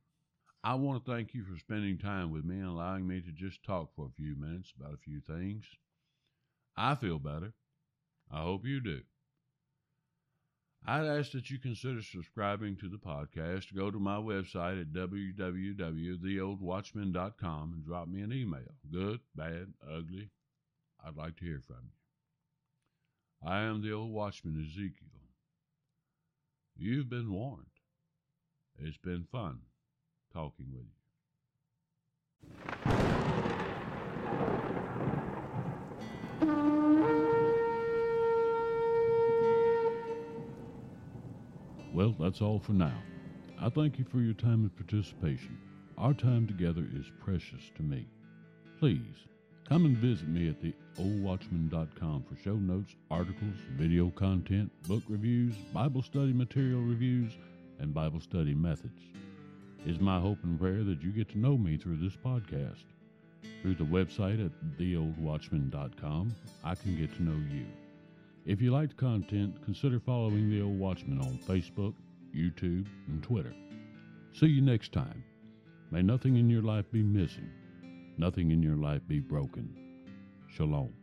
I 0.64 0.74
want 0.74 1.04
to 1.04 1.10
thank 1.10 1.34
you 1.34 1.44
for 1.44 1.58
spending 1.58 1.98
time 1.98 2.32
with 2.32 2.44
me 2.44 2.56
and 2.56 2.68
allowing 2.68 3.06
me 3.06 3.20
to 3.20 3.30
just 3.30 3.62
talk 3.62 3.94
for 3.94 4.06
a 4.06 4.16
few 4.16 4.34
minutes 4.36 4.72
about 4.78 4.94
a 4.94 4.98
few 4.98 5.20
things. 5.20 5.64
I 6.76 6.94
feel 6.94 7.18
better. 7.18 7.54
I 8.30 8.42
hope 8.42 8.66
you 8.66 8.80
do. 8.80 9.00
I'd 10.86 11.06
ask 11.06 11.32
that 11.32 11.50
you 11.50 11.58
consider 11.58 12.00
subscribing 12.02 12.76
to 12.76 12.88
the 12.88 12.96
podcast. 12.96 13.74
Go 13.74 13.90
to 13.90 13.98
my 13.98 14.16
website 14.16 14.80
at 14.80 14.90
www.theoldwatchman.com 14.92 17.72
and 17.74 17.84
drop 17.84 18.08
me 18.08 18.22
an 18.22 18.32
email. 18.32 18.72
Good, 18.90 19.20
bad, 19.34 19.74
ugly. 19.86 20.30
I'd 21.04 21.16
like 21.16 21.36
to 21.36 21.44
hear 21.44 21.60
from 21.66 21.84
you. 21.84 21.90
I 23.48 23.60
am 23.60 23.82
the 23.82 23.92
old 23.92 24.10
watchman 24.12 24.64
Ezekiel. 24.64 25.08
You've 26.76 27.10
been 27.10 27.32
warned. 27.32 27.66
It's 28.78 28.98
been 28.98 29.24
fun 29.30 29.60
talking 30.32 30.66
with 30.72 30.86
you. 32.94 33.17
Well, 41.98 42.14
that's 42.16 42.40
all 42.40 42.60
for 42.60 42.74
now. 42.74 42.94
I 43.60 43.70
thank 43.70 43.98
you 43.98 44.04
for 44.04 44.20
your 44.20 44.34
time 44.34 44.62
and 44.62 44.76
participation. 44.76 45.58
Our 45.96 46.14
time 46.14 46.46
together 46.46 46.86
is 46.94 47.10
precious 47.18 47.72
to 47.74 47.82
me. 47.82 48.06
Please 48.78 49.26
come 49.68 49.84
and 49.84 49.96
visit 49.96 50.28
me 50.28 50.48
at 50.48 50.62
theoldwatchman.com 50.62 52.22
for 52.22 52.40
show 52.40 52.54
notes, 52.54 52.94
articles, 53.10 53.56
video 53.72 54.10
content, 54.10 54.70
book 54.86 55.02
reviews, 55.08 55.56
Bible 55.74 56.00
study 56.00 56.32
material 56.32 56.82
reviews, 56.82 57.32
and 57.80 57.92
Bible 57.92 58.20
study 58.20 58.54
methods. 58.54 59.02
It's 59.84 60.00
my 60.00 60.20
hope 60.20 60.38
and 60.44 60.56
prayer 60.56 60.84
that 60.84 61.02
you 61.02 61.10
get 61.10 61.28
to 61.30 61.38
know 61.38 61.58
me 61.58 61.78
through 61.78 61.96
this 61.96 62.14
podcast. 62.14 62.84
Through 63.60 63.74
the 63.74 63.82
website 63.82 64.46
at 64.46 64.52
theoldwatchman.com, 64.78 66.32
I 66.62 66.76
can 66.76 66.96
get 66.96 67.12
to 67.16 67.24
know 67.24 67.40
you. 67.52 67.66
If 68.48 68.62
you 68.62 68.70
liked 68.70 68.96
content, 68.96 69.62
consider 69.62 70.00
following 70.00 70.48
The 70.48 70.62
Old 70.62 70.78
Watchman 70.78 71.20
on 71.20 71.38
Facebook, 71.46 71.92
YouTube, 72.34 72.86
and 73.06 73.22
Twitter. 73.22 73.52
See 74.32 74.46
you 74.46 74.62
next 74.62 74.90
time. 74.90 75.22
May 75.90 76.00
nothing 76.00 76.36
in 76.36 76.48
your 76.48 76.62
life 76.62 76.90
be 76.90 77.02
missing, 77.02 77.50
nothing 78.16 78.50
in 78.50 78.62
your 78.62 78.76
life 78.76 79.02
be 79.06 79.20
broken. 79.20 79.68
Shalom. 80.48 80.94